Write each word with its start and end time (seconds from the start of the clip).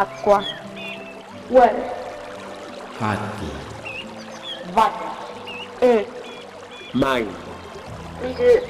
Aqua. 0.00 0.42
ué, 1.50 1.74
Rato. 2.98 3.44
Vaca. 4.72 5.10
É. 5.82 6.00
E. 6.00 6.06
mai, 6.94 7.28
é. 8.22 8.26
Ije. 8.30 8.62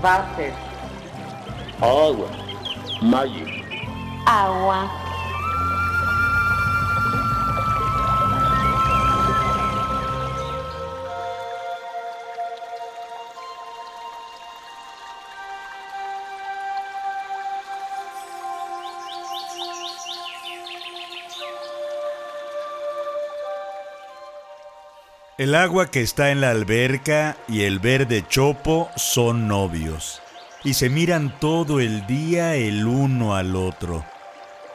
Váter. 0.00 0.54
Água. 1.82 2.28
Maio. 3.02 3.46
Água. 4.24 5.05
El 25.46 25.54
agua 25.54 25.92
que 25.92 26.00
está 26.00 26.32
en 26.32 26.40
la 26.40 26.50
alberca 26.50 27.36
y 27.46 27.62
el 27.62 27.78
verde 27.78 28.24
chopo 28.28 28.90
son 28.96 29.46
novios 29.46 30.20
y 30.64 30.74
se 30.74 30.90
miran 30.90 31.38
todo 31.38 31.78
el 31.78 32.04
día 32.08 32.56
el 32.56 32.84
uno 32.84 33.36
al 33.36 33.54
otro. 33.54 34.04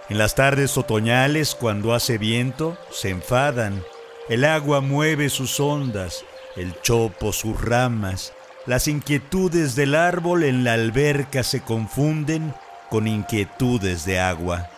En 0.07 0.17
las 0.17 0.33
tardes 0.33 0.77
otoñales, 0.77 1.55
cuando 1.55 1.93
hace 1.93 2.17
viento, 2.17 2.77
se 2.89 3.09
enfadan. 3.09 3.83
El 4.29 4.45
agua 4.45 4.79
mueve 4.79 5.27
sus 5.27 5.59
ondas, 5.59 6.23
el 6.55 6.79
chopo 6.79 7.33
sus 7.33 7.59
ramas. 7.59 8.31
Las 8.65 8.87
inquietudes 8.87 9.75
del 9.75 9.93
árbol 9.93 10.43
en 10.43 10.63
la 10.63 10.75
alberca 10.75 11.43
se 11.43 11.59
confunden 11.59 12.53
con 12.89 13.09
inquietudes 13.09 14.05
de 14.05 14.21
agua. 14.21 14.69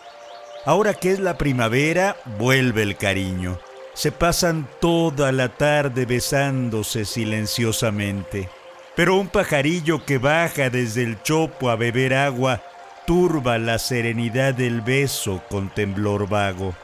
Ahora 0.66 0.92
que 0.92 1.12
es 1.12 1.20
la 1.20 1.38
primavera, 1.38 2.16
vuelve 2.36 2.82
el 2.82 2.96
cariño. 2.96 3.60
Se 3.94 4.12
pasan 4.12 4.68
toda 4.80 5.32
la 5.32 5.48
tarde 5.48 6.04
besándose 6.04 7.04
silenciosamente. 7.04 8.48
Pero 8.96 9.16
un 9.16 9.28
pajarillo 9.28 10.04
que 10.04 10.18
baja 10.18 10.70
desde 10.70 11.02
el 11.02 11.22
chopo 11.22 11.70
a 11.70 11.76
beber 11.76 12.14
agua 12.14 12.60
turba 13.06 13.58
la 13.58 13.78
serenidad 13.78 14.54
del 14.54 14.80
beso 14.80 15.42
con 15.48 15.68
temblor 15.68 16.28
vago. 16.28 16.74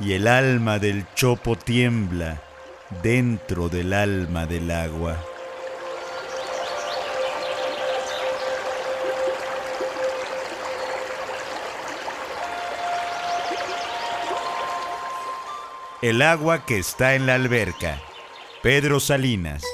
Y 0.00 0.12
el 0.12 0.26
alma 0.26 0.78
del 0.78 1.04
chopo 1.14 1.56
tiembla 1.56 2.40
dentro 3.02 3.68
del 3.68 3.92
alma 3.92 4.46
del 4.46 4.70
agua. 4.70 5.16
El 16.00 16.22
agua 16.22 16.64
que 16.64 16.78
está 16.78 17.16
en 17.16 17.26
la 17.26 17.34
alberca. 17.34 17.98
Pedro 18.62 19.00
Salinas. 19.00 19.64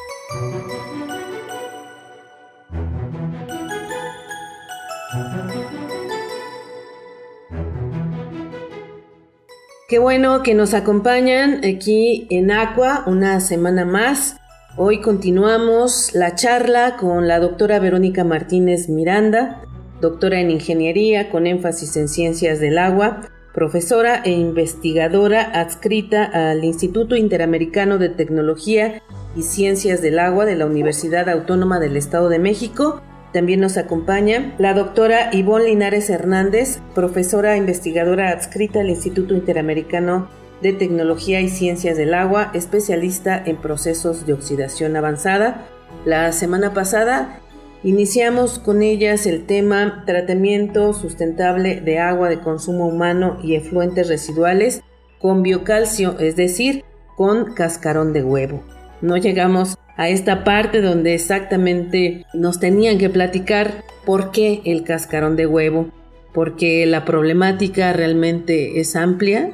Qué 9.87 9.99
bueno 9.99 10.43
que 10.43 10.55
nos 10.55 10.73
acompañan 10.73 11.63
aquí 11.63 12.27
en 12.31 12.51
Aqua 12.51 13.05
una 13.07 13.39
semana 13.41 13.85
más. 13.85 14.39
Hoy 14.79 15.03
continuamos 15.03 16.15
la 16.15 16.35
charla 16.37 16.97
con 16.97 17.29
la 17.29 17.39
doctora 17.39 17.79
Verónica 17.81 18.25
Martínez 18.25 18.89
Miranda, 18.89 19.61
doctora 20.01 20.41
en 20.41 20.51
ingeniería 20.51 21.29
con 21.31 21.47
énfasis 21.47 21.99
en 21.99 22.09
ciencias 22.09 22.61
del 22.61 22.79
agua, 22.79 23.29
profesora 23.55 24.21
e 24.25 24.33
investigadora 24.33 25.43
adscrita 25.43 26.25
al 26.25 26.65
Instituto 26.65 27.15
Interamericano 27.15 27.99
de 27.99 28.09
Tecnología 28.09 29.01
y 29.37 29.43
Ciencias 29.43 30.03
del 30.03 30.19
Agua 30.19 30.45
de 30.45 30.57
la 30.57 30.67
Universidad 30.67 31.29
Autónoma 31.29 31.79
del 31.79 31.97
Estado 31.97 32.29
de 32.29 32.41
México. 32.41 33.01
También 33.33 33.61
nos 33.61 33.77
acompaña 33.77 34.55
la 34.59 34.75
doctora 34.75 35.31
Ivonne 35.33 35.67
Linares 35.67 36.11
Hernández, 36.11 36.81
profesora 36.95 37.55
e 37.55 37.59
investigadora 37.59 38.31
adscrita 38.31 38.81
al 38.81 38.91
Instituto 38.91 39.35
Interamericano 39.35 40.29
de 40.61 40.73
Tecnología 40.73 41.41
y 41.41 41.49
Ciencias 41.49 41.97
del 41.97 42.15
Agua, 42.15 42.51
especialista 42.55 43.41
en 43.45 43.57
procesos 43.57 44.27
de 44.27 44.33
oxidación 44.33 44.97
avanzada. 44.97 45.67
La 46.05 46.33
semana 46.33 46.75
pasada 46.75 47.41
Iniciamos 47.85 48.59
con 48.59 48.81
ellas 48.81 49.27
el 49.27 49.45
tema 49.45 50.05
tratamiento 50.07 50.95
sustentable 50.95 51.83
de 51.83 51.99
agua 51.99 52.31
de 52.31 52.41
consumo 52.41 52.89
humano 52.89 53.39
y 53.45 53.57
efluentes 53.57 54.09
residuales 54.09 54.83
con 55.19 55.43
biocalcio, 55.43 56.19
es 56.19 56.35
decir, 56.35 56.83
con 57.15 57.53
cascarón 57.53 58.15
de 58.15 58.23
huevo. 58.23 58.63
No 59.03 59.19
llegamos 59.19 59.77
a 59.99 60.09
esta 60.09 60.45
parte 60.45 60.81
donde 60.81 61.13
exactamente 61.13 62.25
nos 62.33 62.59
tenían 62.59 62.97
que 62.97 63.11
platicar 63.11 63.85
por 64.07 64.31
qué 64.31 64.63
el 64.65 64.83
cascarón 64.85 65.37
de 65.37 65.47
huevo, 65.47 65.91
porque 66.33 66.87
la 66.87 67.05
problemática 67.05 67.93
realmente 67.93 68.81
es 68.81 68.97
amplia. 68.97 69.51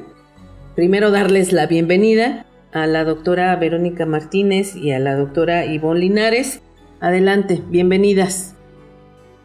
Primero 0.77 1.11
darles 1.11 1.51
la 1.51 1.67
bienvenida 1.67 2.45
a 2.71 2.87
la 2.87 3.03
doctora 3.03 3.53
Verónica 3.57 4.05
Martínez 4.05 4.73
y 4.73 4.93
a 4.93 4.99
la 4.99 5.17
doctora 5.17 5.65
Ivonne 5.65 5.99
Linares 5.99 6.61
Adelante, 7.01 7.63
bienvenidas. 7.67 8.55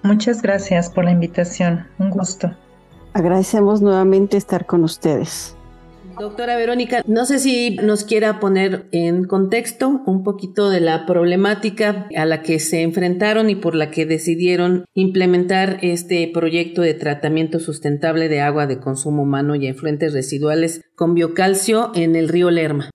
Muchas 0.02 0.42
gracias 0.42 0.90
por 0.90 1.06
la 1.06 1.12
invitación, 1.12 1.86
un 1.98 2.10
gusto. 2.10 2.54
Agradecemos 3.14 3.80
nuevamente 3.80 4.36
estar 4.36 4.66
con 4.66 4.84
ustedes. 4.84 5.56
Doctora 6.20 6.56
Verónica, 6.56 7.02
no 7.06 7.24
sé 7.24 7.38
si 7.38 7.76
nos 7.76 8.04
quiera 8.04 8.40
poner 8.40 8.88
en 8.92 9.24
contexto 9.24 10.02
un 10.04 10.22
poquito 10.22 10.68
de 10.68 10.80
la 10.80 11.06
problemática 11.06 12.08
a 12.14 12.26
la 12.26 12.42
que 12.42 12.58
se 12.58 12.82
enfrentaron 12.82 13.48
y 13.48 13.56
por 13.56 13.74
la 13.74 13.90
que 13.90 14.04
decidieron 14.04 14.84
implementar 14.92 15.78
este 15.80 16.30
proyecto 16.32 16.82
de 16.82 16.92
tratamiento 16.92 17.58
sustentable 17.58 18.28
de 18.28 18.42
agua 18.42 18.66
de 18.66 18.80
consumo 18.80 19.22
humano 19.22 19.54
y 19.54 19.66
efluentes 19.66 20.12
residuales 20.12 20.82
con 20.94 21.14
biocalcio 21.14 21.90
en 21.94 22.16
el 22.16 22.28
río 22.28 22.50
Lerma. 22.50 22.90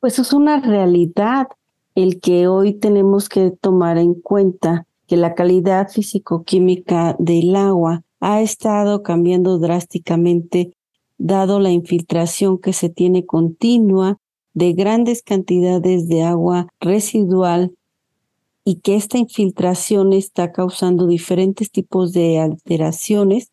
Pues 0.00 0.18
es 0.18 0.32
una 0.32 0.58
realidad 0.58 1.48
el 1.94 2.20
que 2.20 2.48
hoy 2.48 2.74
tenemos 2.74 3.28
que 3.28 3.50
tomar 3.50 3.98
en 3.98 4.14
cuenta 4.14 4.86
que 5.06 5.16
la 5.16 5.34
calidad 5.34 5.88
físico-química 5.88 7.16
del 7.18 7.56
agua 7.56 8.02
ha 8.20 8.40
estado 8.42 9.02
cambiando 9.02 9.58
drásticamente 9.58 10.72
dado 11.18 11.60
la 11.60 11.70
infiltración 11.70 12.58
que 12.58 12.72
se 12.72 12.88
tiene 12.88 13.26
continua 13.26 14.18
de 14.54 14.72
grandes 14.72 15.22
cantidades 15.22 16.08
de 16.08 16.22
agua 16.22 16.68
residual 16.80 17.74
y 18.64 18.76
que 18.76 18.94
esta 18.94 19.18
infiltración 19.18 20.12
está 20.12 20.52
causando 20.52 21.06
diferentes 21.06 21.70
tipos 21.70 22.12
de 22.12 22.38
alteraciones 22.38 23.50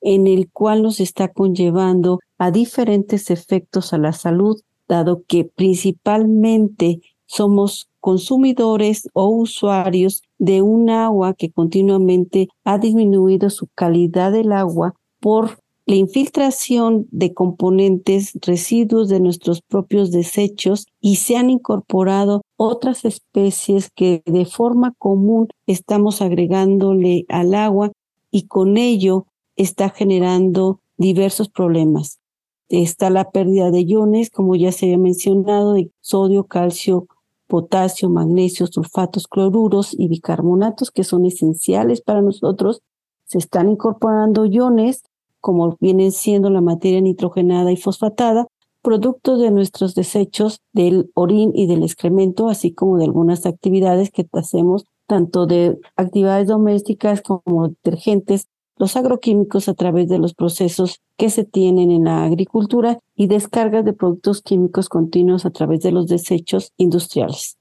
en 0.00 0.26
el 0.26 0.50
cual 0.50 0.82
nos 0.82 1.00
está 1.00 1.28
conllevando 1.28 2.20
a 2.38 2.50
diferentes 2.50 3.30
efectos 3.30 3.92
a 3.92 3.98
la 3.98 4.12
salud, 4.12 4.60
dado 4.88 5.22
que 5.26 5.44
principalmente 5.44 7.00
somos 7.30 7.88
consumidores 8.00 9.08
o 9.12 9.28
usuarios 9.28 10.22
de 10.38 10.62
un 10.62 10.90
agua 10.90 11.32
que 11.34 11.52
continuamente 11.52 12.48
ha 12.64 12.78
disminuido 12.78 13.50
su 13.50 13.68
calidad 13.68 14.32
del 14.32 14.50
agua 14.50 14.94
por 15.20 15.60
la 15.86 15.94
infiltración 15.94 17.06
de 17.12 17.32
componentes, 17.32 18.32
residuos 18.42 19.08
de 19.08 19.20
nuestros 19.20 19.62
propios 19.62 20.10
desechos 20.10 20.86
y 21.00 21.16
se 21.16 21.36
han 21.36 21.50
incorporado 21.50 22.42
otras 22.56 23.04
especies 23.04 23.90
que 23.94 24.22
de 24.26 24.44
forma 24.44 24.92
común 24.98 25.46
estamos 25.68 26.22
agregándole 26.22 27.26
al 27.28 27.54
agua 27.54 27.92
y 28.32 28.48
con 28.48 28.76
ello 28.76 29.26
está 29.54 29.90
generando 29.90 30.80
diversos 30.96 31.48
problemas. 31.48 32.18
Está 32.68 33.08
la 33.08 33.30
pérdida 33.30 33.70
de 33.70 33.82
iones, 33.82 34.30
como 34.30 34.56
ya 34.56 34.72
se 34.72 34.86
había 34.86 34.98
mencionado, 34.98 35.74
de 35.74 35.90
sodio, 36.00 36.44
calcio, 36.44 37.08
potasio, 37.50 38.08
magnesio, 38.08 38.66
sulfatos, 38.66 39.26
cloruros 39.26 39.94
y 39.98 40.08
bicarbonatos 40.08 40.90
que 40.90 41.04
son 41.04 41.26
esenciales 41.26 42.00
para 42.00 42.22
nosotros. 42.22 42.80
Se 43.26 43.36
están 43.36 43.68
incorporando 43.68 44.46
iones, 44.46 45.02
como 45.40 45.76
vienen 45.80 46.12
siendo 46.12 46.48
la 46.48 46.62
materia 46.62 47.02
nitrogenada 47.02 47.72
y 47.72 47.76
fosfatada, 47.76 48.46
producto 48.82 49.36
de 49.36 49.50
nuestros 49.50 49.94
desechos 49.94 50.60
del 50.72 51.10
orín 51.14 51.52
y 51.54 51.66
del 51.66 51.82
excremento, 51.82 52.48
así 52.48 52.72
como 52.72 52.96
de 52.96 53.04
algunas 53.04 53.44
actividades 53.44 54.10
que 54.10 54.26
hacemos, 54.32 54.84
tanto 55.06 55.44
de 55.44 55.78
actividades 55.96 56.46
domésticas 56.46 57.20
como 57.20 57.68
detergentes, 57.68 58.46
los 58.80 58.96
agroquímicos 58.96 59.68
a 59.68 59.74
través 59.74 60.08
de 60.08 60.18
los 60.18 60.34
procesos 60.34 61.00
que 61.16 61.30
se 61.30 61.44
tienen 61.44 61.92
en 61.92 62.04
la 62.04 62.24
agricultura 62.24 62.98
y 63.14 63.28
descargas 63.28 63.84
de 63.84 63.92
productos 63.92 64.42
químicos 64.42 64.88
continuos 64.88 65.46
a 65.46 65.50
través 65.50 65.82
de 65.82 65.92
los 65.92 66.08
desechos 66.08 66.72
industriales. 66.78 67.58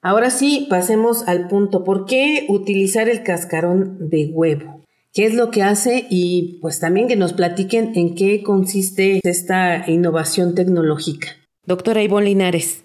Ahora 0.00 0.30
sí, 0.30 0.66
pasemos 0.70 1.28
al 1.28 1.48
punto. 1.48 1.84
¿Por 1.84 2.06
qué 2.06 2.46
utilizar 2.48 3.08
el 3.08 3.22
cascarón 3.22 4.08
de 4.08 4.30
huevo? 4.32 4.80
qué 5.12 5.26
es 5.26 5.34
lo 5.34 5.50
que 5.50 5.62
hace 5.62 6.06
y 6.08 6.58
pues 6.60 6.78
también 6.80 7.08
que 7.08 7.16
nos 7.16 7.32
platiquen 7.32 7.92
en 7.96 8.14
qué 8.14 8.42
consiste 8.42 9.20
esta 9.24 9.90
innovación 9.90 10.54
tecnológica. 10.54 11.28
Doctora 11.66 12.02
Ivonne 12.02 12.26
Linares. 12.26 12.84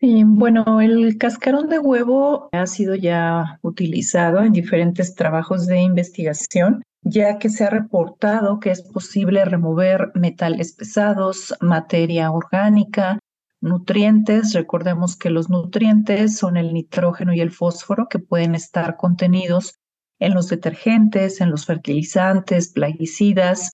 Bueno, 0.00 0.82
el 0.82 1.16
cascarón 1.16 1.70
de 1.70 1.78
huevo 1.78 2.50
ha 2.52 2.66
sido 2.66 2.94
ya 2.94 3.58
utilizado 3.62 4.42
en 4.42 4.52
diferentes 4.52 5.14
trabajos 5.14 5.66
de 5.66 5.80
investigación, 5.80 6.82
ya 7.00 7.38
que 7.38 7.48
se 7.48 7.64
ha 7.64 7.70
reportado 7.70 8.60
que 8.60 8.70
es 8.72 8.82
posible 8.82 9.42
remover 9.46 10.10
metales 10.14 10.74
pesados, 10.74 11.54
materia 11.62 12.30
orgánica, 12.30 13.18
nutrientes. 13.62 14.52
Recordemos 14.52 15.16
que 15.16 15.30
los 15.30 15.48
nutrientes 15.48 16.36
son 16.36 16.58
el 16.58 16.74
nitrógeno 16.74 17.32
y 17.32 17.40
el 17.40 17.50
fósforo 17.50 18.08
que 18.08 18.18
pueden 18.18 18.54
estar 18.54 18.98
contenidos 18.98 19.76
en 20.18 20.34
los 20.34 20.48
detergentes, 20.48 21.40
en 21.40 21.50
los 21.50 21.64
fertilizantes, 21.64 22.70
plaguicidas 22.70 23.72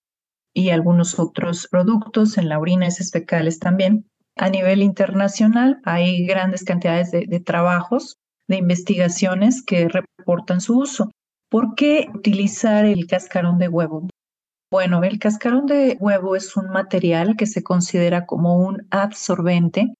y 0.55 0.71
algunos 0.71 1.19
otros 1.19 1.67
productos, 1.69 2.39
en 2.39 2.49
la 2.49 2.61
orina 2.61 2.87
y 2.87 2.91
fecales 2.93 3.59
también. 3.59 4.07
A 4.37 4.49
nivel 4.49 4.83
internacional 4.83 5.81
hay 5.85 6.27
grandes 6.27 6.65
cantidades 6.65 7.11
de, 7.11 7.41
trabajos, 7.41 8.17
de 8.49 8.57
investigaciones 8.57 9.63
que 9.63 9.89
reportan 9.89 10.61
su 10.61 10.79
uso. 10.79 11.11
¿Por 11.51 11.75
qué 11.75 12.09
utilizar 12.15 12.87
el 12.87 13.07
cascarón 13.07 13.59
de 13.59 13.69
huevo? 13.69 14.09
Bueno, 14.71 15.05
el 15.05 15.19
cascarón 15.19 15.67
de 15.67 15.99
huevo 16.01 16.35
es 16.35 16.57
un 16.57 16.71
material 16.71 17.37
que 17.37 17.47
se 17.47 17.63
considera 17.63 18.25
como 18.25 18.57
un 18.57 18.87
absorbente. 18.91 19.93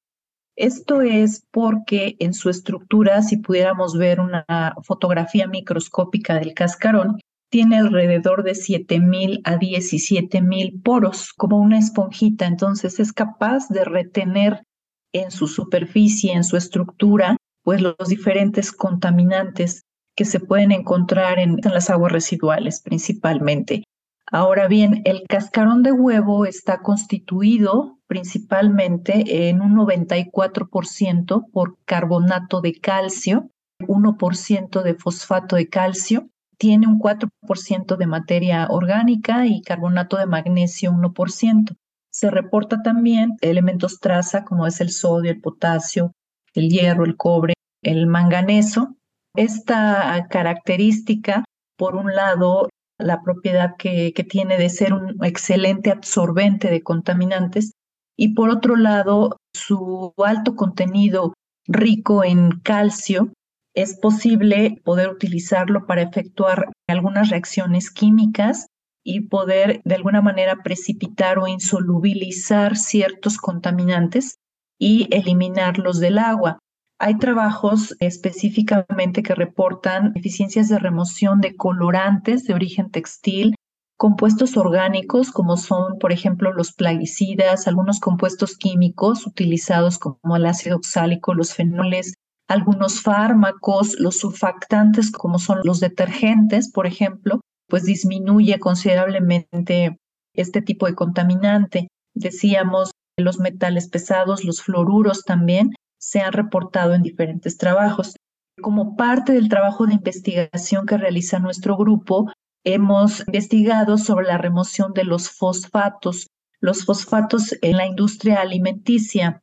Esto 0.57 1.03
es 1.03 1.45
porque 1.51 2.17
en 2.19 2.33
su 2.33 2.49
estructura, 2.49 3.23
si 3.23 3.37
pudiéramos 3.37 3.99
ver 3.99 4.19
una 4.19 4.75
fotografía 4.83 5.47
microscópica 5.47 6.39
del 6.39 6.55
cascarón, 6.55 7.19
tiene 7.53 7.77
alrededor 7.77 8.45
de 8.45 8.53
7.000 8.53 9.43
a 9.45 9.59
17.000 9.59 10.83
poros, 10.83 11.35
como 11.35 11.59
una 11.59 11.79
esponjita. 11.79 12.47
Entonces 12.47 12.99
es 12.99 13.13
capaz 13.13 13.69
de 13.69 13.85
retener 13.85 14.65
en 15.13 15.31
su 15.31 15.47
superficie, 15.47 16.33
en 16.33 16.45
su 16.45 16.57
estructura, 16.57 17.37
pues 17.63 17.83
los 17.83 18.09
diferentes 18.09 18.73
contaminantes 18.73 19.83
que 20.17 20.25
se 20.25 20.41
pueden 20.41 20.73
encontrar 20.73 21.39
en, 21.39 21.59
en 21.63 21.75
las 21.75 21.91
aguas 21.91 22.11
residuales 22.11 22.81
principalmente. 22.81 23.85
Ahora 24.31 24.67
bien, 24.67 25.03
el 25.05 25.25
cascarón 25.29 25.83
de 25.83 25.93
huevo 25.93 26.47
está 26.47 26.81
constituido 26.81 27.99
principalmente 28.07 29.49
en 29.49 29.61
un 29.61 29.77
94% 29.77 31.51
por 31.53 31.77
carbonato 31.85 32.63
de 32.63 32.73
calcio, 32.81 33.51
1% 33.81 34.83
de 34.83 34.95
fosfato 34.95 35.57
de 35.57 35.69
calcio 35.69 36.31
tiene 36.63 36.87
un 36.87 37.01
4% 37.01 37.97
de 37.97 38.07
materia 38.07 38.69
orgánica 38.71 39.49
y 39.49 39.63
carbonato 39.63 40.17
de 40.17 40.27
magnesio 40.27 40.93
1%. 40.93 41.75
Se 42.09 42.31
reporta 42.31 42.83
también 42.83 43.37
elementos 43.41 43.99
traza 43.99 44.45
como 44.45 44.69
es 44.69 44.81
el 44.81 44.91
sodio, 44.91 45.33
el 45.33 45.41
potasio, 45.41 46.13
el 46.55 46.69
hierro, 46.69 47.05
el 47.05 47.17
cobre, 47.17 47.55
el 47.83 48.07
manganeso. 48.07 48.95
Esta 49.35 50.25
característica, 50.31 51.45
por 51.77 51.97
un 51.97 52.15
lado, 52.15 52.69
la 52.97 53.23
propiedad 53.23 53.75
que, 53.77 54.13
que 54.13 54.23
tiene 54.23 54.57
de 54.57 54.71
ser 54.71 54.93
un 54.93 55.17
excelente 55.25 55.91
absorbente 55.91 56.71
de 56.71 56.85
contaminantes 56.85 57.73
y 58.17 58.35
por 58.35 58.51
otro 58.51 58.77
lado, 58.77 59.37
su 59.53 60.15
alto 60.17 60.55
contenido 60.55 61.35
rico 61.67 62.23
en 62.23 62.61
calcio 62.61 63.33
es 63.75 63.99
posible 63.99 64.81
poder 64.85 65.09
utilizarlo 65.09 65.87
para 65.87 66.03
efectuar 66.03 66.71
algunas 66.89 67.31
reacciones 67.31 67.91
químicas 67.91 68.67
y 69.05 69.23
poder 69.29 69.81
de 69.85 69.95
alguna 69.95 70.23
manera 70.23 70.63
precipitar 70.63 71.39
o 71.39 71.49
insolubilizar 71.49 72.77
ciertos 72.77 73.39
contaminantes 73.39 74.37
y 74.79 75.09
eliminarlos 75.11 76.01
del 76.01 76.19
agua. 76.19 76.59
Hay 77.01 77.19
trabajos 77.19 77.97
específicamente 77.99 79.23
que 79.23 79.35
reportan 79.35 80.13
eficiencias 80.15 80.69
de 80.69 80.79
remoción 80.79 81.41
de 81.41 81.57
colorantes 81.57 82.45
de 82.45 82.55
origen 82.55 82.91
textil, 82.91 83.57
compuestos 83.97 84.57
orgánicos 84.57 85.33
como 85.33 85.57
son, 85.57 85.99
por 85.99 86.13
ejemplo, 86.13 86.53
los 86.53 86.73
plaguicidas, 86.73 87.67
algunos 87.67 87.99
compuestos 87.99 88.57
químicos 88.57 89.27
utilizados 89.27 89.99
como 89.99 90.37
el 90.37 90.47
ácido 90.47 90.77
oxálico, 90.77 91.35
los 91.35 91.55
fenoles, 91.55 92.15
algunos 92.53 93.01
fármacos, 93.01 93.99
los 93.99 94.19
surfactantes 94.19 95.11
como 95.11 95.39
son 95.39 95.61
los 95.65 95.81
detergentes, 95.81 96.71
por 96.71 96.87
ejemplo, 96.87 97.41
pues 97.69 97.85
disminuye 97.85 98.59
considerablemente 98.59 99.99
este 100.35 100.63
tipo 100.63 100.87
de 100.87 100.95
contaminante. 100.95 101.89
Decíamos, 102.15 102.91
los 103.19 103.39
metales 103.39 103.89
pesados, 103.89 104.45
los 104.45 104.63
fluoruros 104.63 105.25
también 105.25 105.71
se 105.99 106.21
han 106.21 106.33
reportado 106.33 106.95
en 106.95 107.03
diferentes 107.03 107.57
trabajos. 107.57 108.17
Como 108.61 108.97
parte 108.97 109.33
del 109.33 109.49
trabajo 109.49 109.87
de 109.87 109.95
investigación 109.95 110.87
que 110.87 110.99
realiza 110.99 111.39
nuestro 111.39 111.77
grupo, 111.77 112.31
hemos 112.65 113.27
investigado 113.27 113.99
sobre 113.99 114.27
la 114.27 114.39
remoción 114.39 114.93
de 114.93 115.05
los 115.05 115.31
fosfatos, 115.31 116.29
los 116.61 116.85
fosfatos 116.85 117.57
en 117.63 117.77
la 117.77 117.87
industria 117.87 118.41
alimenticia. 118.41 119.42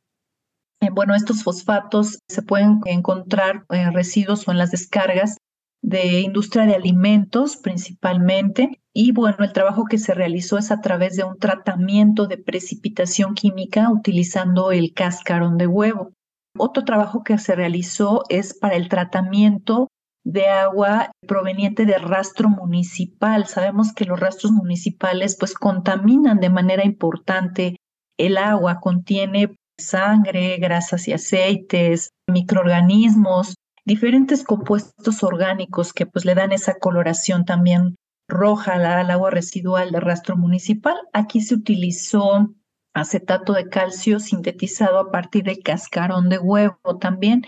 Eh, 0.82 0.88
bueno, 0.90 1.14
estos 1.14 1.42
fosfatos 1.42 2.20
se 2.28 2.42
pueden 2.42 2.80
encontrar 2.86 3.64
en 3.68 3.92
residuos 3.92 4.48
o 4.48 4.50
en 4.50 4.58
las 4.58 4.70
descargas 4.70 5.36
de 5.82 6.20
industria 6.20 6.64
de 6.64 6.74
alimentos 6.74 7.56
principalmente. 7.56 8.80
Y 8.94 9.12
bueno, 9.12 9.36
el 9.40 9.52
trabajo 9.52 9.84
que 9.84 9.98
se 9.98 10.14
realizó 10.14 10.58
es 10.58 10.70
a 10.70 10.80
través 10.80 11.16
de 11.16 11.24
un 11.24 11.38
tratamiento 11.38 12.26
de 12.26 12.38
precipitación 12.38 13.34
química 13.34 13.90
utilizando 13.90 14.72
el 14.72 14.92
cascarón 14.94 15.58
de 15.58 15.66
huevo. 15.66 16.12
Otro 16.58 16.84
trabajo 16.84 17.22
que 17.22 17.38
se 17.38 17.54
realizó 17.54 18.24
es 18.28 18.58
para 18.58 18.76
el 18.76 18.88
tratamiento 18.88 19.88
de 20.24 20.46
agua 20.46 21.12
proveniente 21.26 21.86
de 21.86 21.98
rastro 21.98 22.48
municipal. 22.48 23.46
Sabemos 23.46 23.92
que 23.92 24.04
los 24.04 24.18
rastros 24.18 24.52
municipales 24.52 25.36
pues 25.38 25.54
contaminan 25.54 26.40
de 26.40 26.50
manera 26.50 26.84
importante 26.84 27.76
el 28.18 28.36
agua, 28.36 28.80
contiene 28.80 29.54
sangre, 29.80 30.56
grasas 30.58 31.08
y 31.08 31.12
aceites, 31.12 32.10
microorganismos, 32.26 33.54
diferentes 33.84 34.44
compuestos 34.44 35.22
orgánicos 35.22 35.92
que 35.92 36.06
pues 36.06 36.24
le 36.24 36.34
dan 36.34 36.52
esa 36.52 36.74
coloración 36.78 37.44
también 37.44 37.96
roja 38.28 38.74
al 38.74 39.10
agua 39.10 39.30
residual 39.30 39.90
de 39.90 40.00
rastro 40.00 40.36
municipal. 40.36 40.96
Aquí 41.12 41.40
se 41.40 41.54
utilizó 41.54 42.54
acetato 42.94 43.52
de 43.52 43.68
calcio 43.68 44.20
sintetizado 44.20 44.98
a 44.98 45.10
partir 45.10 45.44
de 45.44 45.60
cascarón 45.60 46.28
de 46.28 46.38
huevo 46.38 46.98
también. 47.00 47.46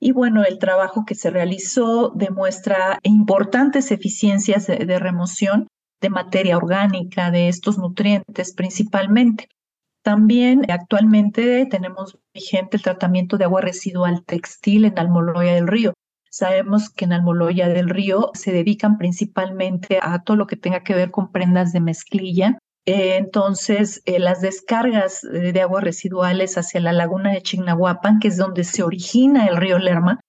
Y 0.00 0.12
bueno, 0.12 0.44
el 0.44 0.58
trabajo 0.58 1.04
que 1.04 1.14
se 1.14 1.30
realizó 1.30 2.10
demuestra 2.14 2.98
importantes 3.02 3.90
eficiencias 3.90 4.66
de 4.66 4.98
remoción 4.98 5.66
de 6.00 6.10
materia 6.10 6.56
orgánica, 6.56 7.30
de 7.30 7.48
estos 7.48 7.78
nutrientes 7.78 8.54
principalmente. 8.54 9.48
También 10.02 10.70
actualmente 10.70 11.66
tenemos 11.66 12.18
vigente 12.32 12.76
el 12.76 12.82
tratamiento 12.82 13.36
de 13.36 13.44
agua 13.44 13.60
residual 13.60 14.24
textil 14.24 14.84
en 14.84 14.98
Almoloya 14.98 15.54
del 15.54 15.66
Río. 15.66 15.94
Sabemos 16.30 16.90
que 16.90 17.04
en 17.04 17.12
Almoloya 17.12 17.68
del 17.68 17.88
Río 17.88 18.30
se 18.34 18.52
dedican 18.52 18.98
principalmente 18.98 19.98
a 20.00 20.22
todo 20.22 20.36
lo 20.36 20.46
que 20.46 20.56
tenga 20.56 20.82
que 20.82 20.94
ver 20.94 21.10
con 21.10 21.32
prendas 21.32 21.72
de 21.72 21.80
mezclilla. 21.80 22.58
Eh, 22.86 23.16
entonces, 23.16 24.02
eh, 24.06 24.18
las 24.18 24.40
descargas 24.40 25.22
de 25.22 25.60
aguas 25.60 25.84
residuales 25.84 26.56
hacia 26.56 26.80
la 26.80 26.92
laguna 26.92 27.32
de 27.32 27.42
Chignahuapan, 27.42 28.18
que 28.18 28.28
es 28.28 28.36
donde 28.36 28.64
se 28.64 28.82
origina 28.82 29.46
el 29.46 29.56
río 29.56 29.78
Lerma, 29.78 30.20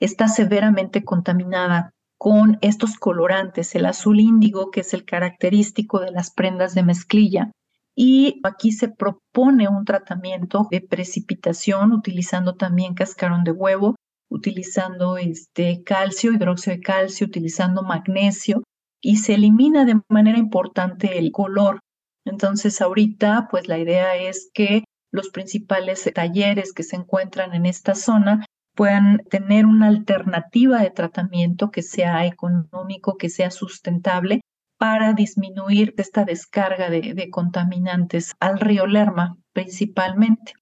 está 0.00 0.28
severamente 0.28 1.04
contaminada 1.04 1.92
con 2.18 2.58
estos 2.60 2.96
colorantes, 2.98 3.74
el 3.74 3.86
azul 3.86 4.20
índigo, 4.20 4.70
que 4.70 4.80
es 4.80 4.94
el 4.94 5.04
característico 5.04 6.00
de 6.00 6.12
las 6.12 6.30
prendas 6.30 6.74
de 6.74 6.82
mezclilla, 6.82 7.50
y 7.94 8.40
aquí 8.42 8.72
se 8.72 8.88
propone 8.88 9.68
un 9.68 9.84
tratamiento 9.84 10.66
de 10.70 10.80
precipitación 10.80 11.92
utilizando 11.92 12.54
también 12.54 12.94
cascarón 12.94 13.44
de 13.44 13.52
huevo, 13.52 13.96
utilizando 14.30 15.18
este 15.18 15.82
calcio, 15.82 16.32
hidróxido 16.32 16.76
de 16.76 16.82
calcio, 16.82 17.26
utilizando 17.26 17.82
magnesio 17.82 18.62
y 19.02 19.16
se 19.16 19.34
elimina 19.34 19.84
de 19.84 20.00
manera 20.08 20.38
importante 20.38 21.18
el 21.18 21.32
color. 21.32 21.80
Entonces 22.24 22.80
ahorita 22.80 23.48
pues 23.50 23.68
la 23.68 23.78
idea 23.78 24.16
es 24.16 24.50
que 24.54 24.84
los 25.12 25.28
principales 25.28 26.10
talleres 26.14 26.72
que 26.72 26.84
se 26.84 26.96
encuentran 26.96 27.52
en 27.54 27.66
esta 27.66 27.94
zona 27.94 28.46
puedan 28.74 29.18
tener 29.28 29.66
una 29.66 29.88
alternativa 29.88 30.80
de 30.80 30.90
tratamiento 30.90 31.70
que 31.70 31.82
sea 31.82 32.24
económico, 32.24 33.18
que 33.18 33.28
sea 33.28 33.50
sustentable 33.50 34.40
para 34.82 35.12
disminuir 35.12 35.94
esta 35.96 36.24
descarga 36.24 36.90
de, 36.90 37.30
contaminantes 37.30 38.34
al 38.40 38.58
río 38.58 38.88
Lerma 38.88 39.38
principalmente. 39.52 40.54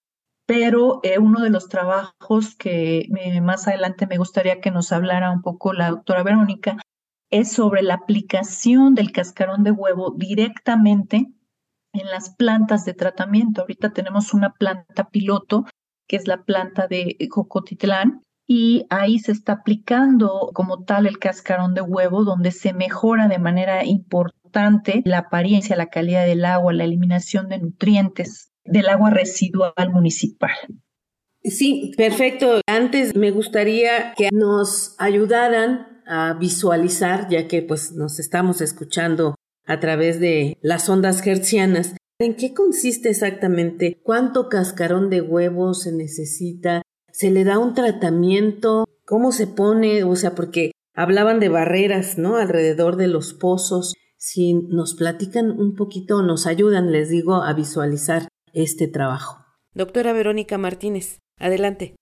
Pero 0.44 1.00
eh, 1.02 1.18
uno 1.18 1.40
de 1.40 1.48
los 1.48 1.70
trabajos 1.70 2.54
que 2.54 3.08
más 3.40 3.66
adelante 3.66 4.06
me 4.06 4.18
gustaría 4.18 4.60
que 4.60 4.70
nos 4.70 4.92
hablara 4.92 5.30
un 5.30 5.40
poco 5.40 5.72
la 5.72 5.88
doctora 5.88 6.22
Verónica 6.22 6.76
es 7.30 7.50
sobre 7.50 7.80
la 7.80 7.94
aplicación 7.94 8.94
del 8.94 9.10
cascarón 9.10 9.64
de 9.64 9.70
huevo 9.70 10.14
directamente 10.14 11.32
en 11.94 12.06
las 12.10 12.28
plantas 12.36 12.84
de 12.84 12.92
tratamiento. 12.92 13.62
Ahorita 13.62 13.94
tenemos 13.94 14.34
una 14.34 14.52
planta 14.52 15.08
piloto, 15.08 15.64
que 16.06 16.16
es 16.16 16.28
la 16.28 16.42
planta 16.42 16.88
de 16.88 17.16
Cocotitlán, 17.30 18.22
y 18.52 18.84
ahí 18.90 19.20
se 19.20 19.30
está 19.30 19.52
aplicando 19.52 20.50
como 20.52 20.82
tal 20.82 21.06
el 21.06 21.20
cascarón 21.20 21.72
de 21.72 21.82
huevo, 21.82 22.24
donde 22.24 22.50
se 22.50 22.72
mejora 22.72 23.28
de 23.28 23.38
manera 23.38 23.84
importante 23.84 25.02
la 25.04 25.18
apariencia, 25.18 25.76
la 25.76 25.86
calidad 25.86 26.26
del 26.26 26.44
agua, 26.44 26.72
la 26.72 26.82
eliminación 26.82 27.48
de 27.48 27.60
nutrientes 27.60 28.50
del 28.64 28.88
agua 28.88 29.10
residual 29.10 29.92
municipal. 29.92 30.50
Sí, 31.44 31.92
perfecto. 31.96 32.60
Antes 32.66 33.14
me 33.14 33.30
gustaría 33.30 34.14
que 34.16 34.30
nos 34.32 34.96
ayudaran 34.98 36.02
a 36.04 36.34
visualizar, 36.34 37.28
ya 37.28 37.46
que 37.46 37.62
pues 37.62 37.92
nos 37.92 38.18
estamos 38.18 38.60
escuchando 38.60 39.36
a 39.64 39.78
través 39.78 40.18
de 40.18 40.58
las 40.60 40.88
ondas 40.88 41.24
hertzianas. 41.24 41.94
¿En 42.18 42.34
qué 42.34 42.52
consiste 42.52 43.10
exactamente? 43.10 44.00
¿Cuánto 44.02 44.48
cascarón 44.48 45.08
de 45.08 45.20
huevo 45.20 45.72
se 45.72 45.92
necesita? 45.92 46.82
Se 47.12 47.30
le 47.30 47.44
da 47.44 47.58
un 47.58 47.74
tratamiento, 47.74 48.86
cómo 49.06 49.32
se 49.32 49.46
pone, 49.46 50.04
o 50.04 50.16
sea, 50.16 50.34
porque 50.34 50.72
hablaban 50.94 51.40
de 51.40 51.48
barreras, 51.48 52.18
¿no? 52.18 52.36
Alrededor 52.36 52.96
de 52.96 53.08
los 53.08 53.32
pozos. 53.32 53.94
Si 54.16 54.54
nos 54.54 54.94
platican 54.94 55.50
un 55.50 55.74
poquito, 55.74 56.22
nos 56.22 56.46
ayudan, 56.46 56.92
les 56.92 57.08
digo, 57.08 57.36
a 57.36 57.52
visualizar 57.54 58.28
este 58.52 58.88
trabajo. 58.88 59.38
Doctora 59.74 60.12
Verónica 60.12 60.58
Martínez, 60.58 61.18
adelante. 61.38 61.96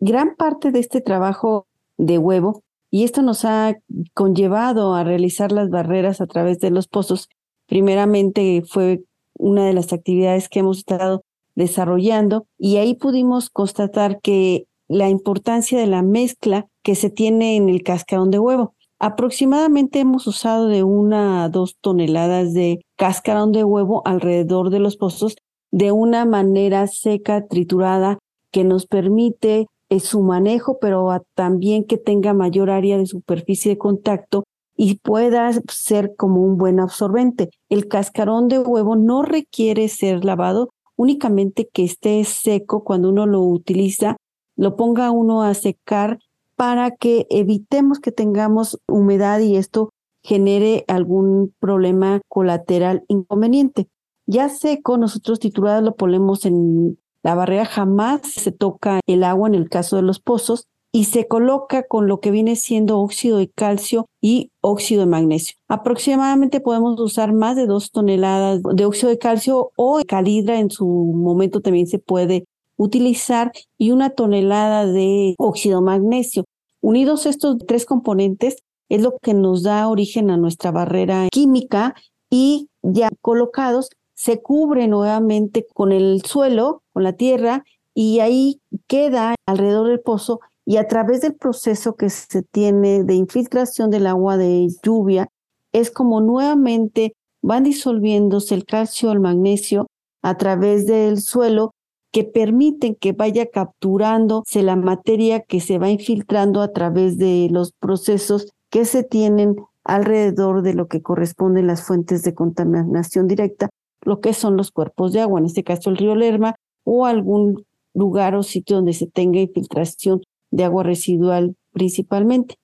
Gran 0.00 0.36
parte 0.36 0.70
de 0.70 0.80
este 0.80 1.00
trabajo 1.00 1.66
de 1.96 2.18
huevo, 2.18 2.62
y 2.90 3.04
esto 3.04 3.22
nos 3.22 3.44
ha 3.44 3.74
conllevado 4.14 4.94
a 4.94 5.04
realizar 5.04 5.52
las 5.52 5.70
barreras 5.70 6.20
a 6.20 6.26
través 6.26 6.58
de 6.58 6.70
los 6.70 6.88
pozos, 6.88 7.28
primeramente 7.66 8.62
fue 8.66 9.04
una 9.34 9.66
de 9.66 9.72
las 9.72 9.92
actividades 9.92 10.48
que 10.48 10.60
hemos 10.60 10.78
estado 10.78 11.22
desarrollando 11.54 12.46
y 12.58 12.76
ahí 12.76 12.94
pudimos 12.94 13.50
constatar 13.50 14.20
que 14.20 14.66
la 14.88 15.08
importancia 15.08 15.78
de 15.78 15.86
la 15.86 16.02
mezcla 16.02 16.66
que 16.82 16.94
se 16.94 17.10
tiene 17.10 17.56
en 17.56 17.68
el 17.68 17.82
cascarón 17.82 18.30
de 18.30 18.38
huevo. 18.38 18.74
Aproximadamente 18.98 20.00
hemos 20.00 20.26
usado 20.26 20.68
de 20.68 20.84
una 20.84 21.44
a 21.44 21.48
dos 21.48 21.76
toneladas 21.80 22.52
de 22.54 22.84
cascarón 22.96 23.50
de 23.50 23.64
huevo 23.64 24.02
alrededor 24.04 24.70
de 24.70 24.78
los 24.78 24.96
pozos 24.96 25.36
de 25.72 25.90
una 25.90 26.24
manera 26.24 26.86
seca, 26.86 27.46
triturada, 27.46 28.18
que 28.52 28.62
nos 28.62 28.86
permite 28.86 29.66
eh, 29.88 30.00
su 30.00 30.22
manejo, 30.22 30.78
pero 30.80 31.08
también 31.34 31.84
que 31.84 31.96
tenga 31.96 32.34
mayor 32.34 32.70
área 32.70 32.98
de 32.98 33.06
superficie 33.06 33.72
de 33.72 33.78
contacto 33.78 34.44
y 34.76 34.96
pueda 34.96 35.50
ser 35.68 36.14
como 36.16 36.42
un 36.42 36.56
buen 36.56 36.78
absorbente. 36.78 37.50
El 37.68 37.88
cascarón 37.88 38.48
de 38.48 38.58
huevo 38.58 38.96
no 38.96 39.22
requiere 39.22 39.88
ser 39.88 40.24
lavado, 40.24 40.70
únicamente 40.96 41.68
que 41.72 41.84
esté 41.84 42.24
seco 42.24 42.84
cuando 42.84 43.08
uno 43.10 43.26
lo 43.26 43.42
utiliza, 43.42 44.16
lo 44.56 44.76
ponga 44.76 45.10
uno 45.10 45.42
a 45.42 45.54
secar 45.54 46.18
para 46.56 46.90
que 46.90 47.26
evitemos 47.30 47.98
que 47.98 48.12
tengamos 48.12 48.80
humedad 48.86 49.40
y 49.40 49.56
esto 49.56 49.90
genere 50.22 50.84
algún 50.88 51.52
problema 51.58 52.20
colateral 52.28 53.04
inconveniente. 53.08 53.88
Ya 54.26 54.48
seco, 54.48 54.96
nosotros 54.98 55.40
titulados 55.40 55.82
lo 55.82 55.96
ponemos 55.96 56.44
en 56.44 56.98
la 57.22 57.34
barrera, 57.34 57.64
jamás 57.64 58.22
se 58.22 58.52
toca 58.52 59.00
el 59.06 59.24
agua 59.24 59.48
en 59.48 59.54
el 59.54 59.68
caso 59.68 59.96
de 59.96 60.02
los 60.02 60.20
pozos 60.20 60.66
y 60.92 61.04
se 61.04 61.26
coloca 61.26 61.84
con 61.84 62.06
lo 62.06 62.20
que 62.20 62.30
viene 62.30 62.54
siendo 62.54 63.00
óxido 63.00 63.38
de 63.38 63.48
calcio 63.48 64.06
y 64.20 64.50
óxido 64.60 65.00
de 65.00 65.06
magnesio. 65.06 65.56
Aproximadamente 65.66 66.60
podemos 66.60 67.00
usar 67.00 67.32
más 67.32 67.56
de 67.56 67.66
dos 67.66 67.90
toneladas 67.90 68.60
de 68.62 68.84
óxido 68.84 69.08
de 69.08 69.18
calcio 69.18 69.70
o 69.74 70.02
calidra 70.06 70.58
en 70.60 70.70
su 70.70 70.86
momento 70.86 71.62
también 71.62 71.86
se 71.86 71.98
puede 71.98 72.44
utilizar 72.76 73.52
y 73.78 73.90
una 73.90 74.10
tonelada 74.10 74.86
de 74.86 75.34
óxido 75.38 75.80
magnesio. 75.80 76.44
Unidos 76.82 77.24
estos 77.24 77.56
tres 77.66 77.86
componentes 77.86 78.56
es 78.90 79.00
lo 79.00 79.16
que 79.22 79.32
nos 79.32 79.62
da 79.62 79.88
origen 79.88 80.30
a 80.30 80.36
nuestra 80.36 80.72
barrera 80.72 81.28
química 81.30 81.94
y 82.28 82.68
ya 82.82 83.08
colocados 83.22 83.88
se 84.14 84.42
cubre 84.42 84.88
nuevamente 84.88 85.66
con 85.72 85.90
el 85.90 86.22
suelo, 86.22 86.82
con 86.92 87.02
la 87.02 87.14
tierra 87.14 87.64
y 87.94 88.20
ahí 88.20 88.60
queda 88.86 89.34
alrededor 89.46 89.88
del 89.88 90.00
pozo 90.00 90.40
y 90.64 90.76
a 90.76 90.86
través 90.86 91.20
del 91.20 91.34
proceso 91.34 91.96
que 91.96 92.10
se 92.10 92.42
tiene 92.42 93.04
de 93.04 93.14
infiltración 93.14 93.90
del 93.90 94.06
agua 94.06 94.36
de 94.36 94.68
lluvia, 94.82 95.28
es 95.72 95.90
como 95.90 96.20
nuevamente 96.20 97.14
van 97.42 97.64
disolviéndose 97.64 98.54
el 98.54 98.64
calcio, 98.64 99.10
el 99.10 99.20
magnesio 99.20 99.88
a 100.22 100.36
través 100.36 100.86
del 100.86 101.20
suelo 101.20 101.72
que 102.12 102.24
permiten 102.24 102.94
que 102.94 103.12
vaya 103.12 103.46
capturándose 103.46 104.62
la 104.62 104.76
materia 104.76 105.40
que 105.40 105.60
se 105.60 105.78
va 105.78 105.90
infiltrando 105.90 106.60
a 106.60 106.72
través 106.72 107.18
de 107.18 107.48
los 107.50 107.72
procesos 107.72 108.52
que 108.70 108.84
se 108.84 109.02
tienen 109.02 109.56
alrededor 109.82 110.62
de 110.62 110.74
lo 110.74 110.86
que 110.86 111.02
corresponden 111.02 111.66
las 111.66 111.82
fuentes 111.82 112.22
de 112.22 112.34
contaminación 112.34 113.26
directa, 113.26 113.70
lo 114.02 114.20
que 114.20 114.34
son 114.34 114.56
los 114.56 114.70
cuerpos 114.70 115.12
de 115.12 115.20
agua, 115.20 115.40
en 115.40 115.46
este 115.46 115.64
caso 115.64 115.90
el 115.90 115.96
río 115.96 116.14
Lerma 116.14 116.54
o 116.84 117.06
algún 117.06 117.64
lugar 117.94 118.34
o 118.34 118.42
sitio 118.42 118.76
donde 118.76 118.92
se 118.92 119.06
tenga 119.06 119.40
infiltración 119.40 120.22
de 120.52 120.64
agua 120.64 120.84
residual 120.84 121.56
principalmente. 121.72 122.54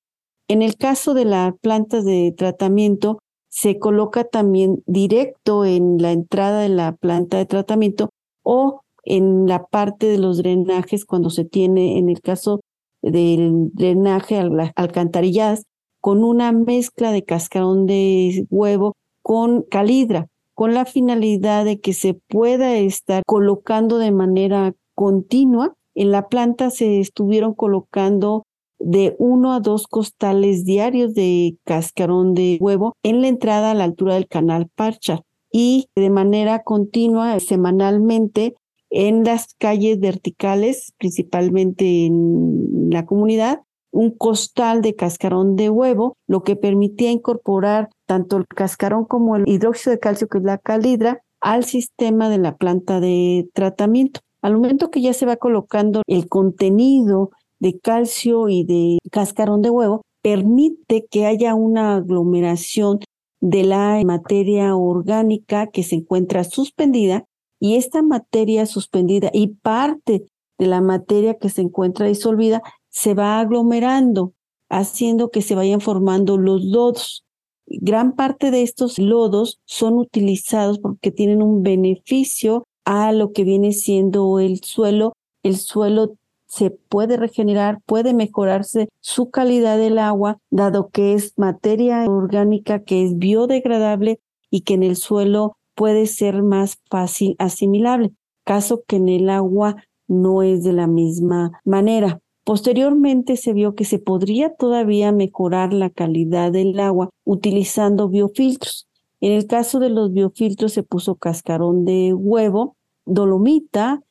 En 0.47 0.63
el 0.63 0.77
caso 0.77 1.15
de 1.15 1.25
las 1.25 1.53
plantas 1.61 2.05
de 2.05 2.33
tratamiento, 2.37 3.19
se 3.49 3.79
coloca 3.79 4.25
también 4.25 4.83
directo 4.87 5.65
en 5.65 6.01
la 6.01 6.13
entrada 6.13 6.61
de 6.61 6.69
la 6.69 6.93
planta 6.93 7.39
de 7.39 7.47
tratamiento 7.47 8.11
o 8.43 8.83
en 9.05 9.47
la 9.47 9.65
parte 9.65 10.07
de 10.07 10.19
los 10.19 10.39
drenajes 10.39 11.05
cuando 11.05 11.31
se 11.31 11.45
tiene, 11.45 11.99
en 11.99 12.09
el 12.09 12.21
caso 12.21 12.61
del 13.03 13.71
drenaje 13.73 14.39
a 14.39 14.45
las 14.45 14.73
alcantarilladas, 14.77 15.65
con 16.01 16.25
una 16.25 16.53
mezcla 16.53 17.11
de 17.11 17.25
cascarón 17.25 17.87
de 17.87 18.47
huevo 18.51 18.95
con 19.23 19.63
calidra, 19.63 20.27
con 20.55 20.75
la 20.75 20.85
finalidad 20.85 21.65
de 21.65 21.81
que 21.81 21.93
se 21.93 22.15
pueda 22.15 22.77
estar 22.77 23.23
colocando 23.27 23.99
de 23.99 24.13
manera 24.13 24.75
continua 24.95 25.75
en 25.99 26.13
la 26.13 26.29
planta 26.29 26.71
se 26.71 27.01
estuvieron 27.01 27.55
colocando 27.55 28.45
de 28.79 29.17
uno 29.19 29.53
a 29.53 29.61
dos 29.61 29.89
costales 29.89 30.65
diarios 30.65 31.13
de 31.15 31.57
cascarón 31.65 32.35
de 32.35 32.59
huevo 32.61 32.95
en 33.03 33.21
la 33.21 33.29
entrada 33.29 33.73
a 33.73 33.75
la 33.75 33.85
altura 33.85 34.15
del 34.15 34.29
canal 34.29 34.69
Parcha 34.75 35.23
y 35.51 35.89
de 35.97 36.11
manera 36.11 36.63
continua, 36.63 37.41
semanalmente, 37.41 38.55
en 38.91 39.25
las 39.25 39.55
calles 39.59 39.99
verticales, 39.99 40.93
principalmente 40.99 42.07
en 42.07 42.91
la 42.91 43.05
comunidad, 43.05 43.63
un 43.91 44.11
costal 44.11 44.83
de 44.83 44.95
cascarón 44.95 45.57
de 45.57 45.69
huevo, 45.69 46.17
lo 46.27 46.43
que 46.43 46.55
permitía 46.55 47.11
incorporar 47.11 47.89
tanto 48.07 48.37
el 48.37 48.47
cascarón 48.47 49.05
como 49.05 49.37
el 49.37 49.49
hidróxido 49.49 49.93
de 49.93 49.99
calcio, 49.99 50.29
que 50.29 50.39
es 50.39 50.45
la 50.45 50.59
calidra, 50.59 51.23
al 51.41 51.65
sistema 51.65 52.29
de 52.29 52.39
la 52.39 52.57
planta 52.57 53.01
de 53.01 53.49
tratamiento. 53.53 54.21
Al 54.41 54.55
momento 54.55 54.91
que 54.91 55.01
ya 55.01 55.13
se 55.13 55.27
va 55.27 55.37
colocando 55.37 56.03
el 56.07 56.29
contenido 56.29 57.31
de 57.59 57.79
calcio 57.79 58.49
y 58.49 58.65
de 58.65 58.99
cascarón 59.11 59.63
de 59.63 59.71
huevo, 59.71 60.03
permite 60.23 61.07
que 61.11 61.27
haya 61.27 61.55
una 61.55 61.97
aglomeración 61.97 63.01
de 63.41 63.65
la 63.65 64.01
materia 64.05 64.75
orgánica 64.77 65.69
que 65.69 65.83
se 65.83 65.97
encuentra 65.97 66.45
suspendida 66.45 67.25
y 67.61 67.77
esta 67.77 68.03
materia 68.03 68.67
suspendida 68.67 69.31
y 69.33 69.49
parte 69.49 70.27
de 70.59 70.67
la 70.67 70.81
materia 70.81 71.35
que 71.35 71.49
se 71.49 71.63
encuentra 71.63 72.07
disolvida 72.07 72.63
se 72.89 73.15
va 73.15 73.39
aglomerando, 73.41 74.33
haciendo 74.69 75.31
que 75.31 75.43
se 75.43 75.55
vayan 75.55 75.81
formando 75.81 76.37
los 76.37 76.65
lodos. 76.65 77.25
Gran 77.67 78.15
parte 78.15 78.51
de 78.51 78.63
estos 78.63 78.99
lodos 78.99 79.61
son 79.65 79.99
utilizados 79.99 80.79
porque 80.79 81.11
tienen 81.11 81.43
un 81.43 81.63
beneficio 81.63 82.65
a 82.89 83.13
lo 83.13 83.33
que 83.33 83.45
viene 83.45 83.73
siendo 83.73 84.41
el 84.41 84.65
suelo. 84.65 85.13
El 85.43 85.59
suelo 85.59 86.15
se 86.47 86.71
puede 86.71 87.19
regenerar, 87.19 87.83
puede 87.85 88.15
mejorarse 88.15 88.89
su 89.01 89.29
calidad 89.29 89.77
del 89.77 89.99
agua, 89.99 90.39
dado 90.51 90.89
que 90.89 91.13
es 91.13 91.35
materia 91.37 92.07
orgánica 92.09 92.83
que 92.85 93.05
es 93.05 93.19
biodegradable 93.19 94.21
y 94.51 94.63
que 94.63 94.73
en 94.73 94.83
el 94.85 94.97
suelo 94.97 95.59
puede 95.75 96.07
ser 96.07 96.43
más 96.43 96.79
fácil 96.91 97.37
asimilable, 97.39 98.13
caso 98.45 98.83
que 98.89 98.97
en 98.97 99.11
el 99.11 99.29
agua 99.29 99.85
no 100.07 100.43
es 100.43 100.65
de 100.65 100.73
la 100.73 100.87
misma 100.87 101.61
manera. 101.67 102.21
Posteriormente 102.43 103.37
se 103.37 103.53
vio 103.53 103.75
que 103.75 103.85
se 103.85 103.99
podría 103.99 104.55
todavía 104.55 105.13
mejorar 105.13 105.75
la 105.75 105.91
calidad 105.91 106.53
del 106.53 106.81
agua 106.81 107.11
utilizando 107.27 108.09
biofiltros. 108.09 108.89
En 109.21 109.33
el 109.33 109.47
caso 109.47 109.79
de 109.79 109.91
los 109.91 110.11
biofiltros 110.11 110.73
se 110.73 110.83
puso 110.83 111.17
cascarón 111.17 111.85
de 111.85 112.15
huevo 112.15 112.78
dolomita, 113.09 114.03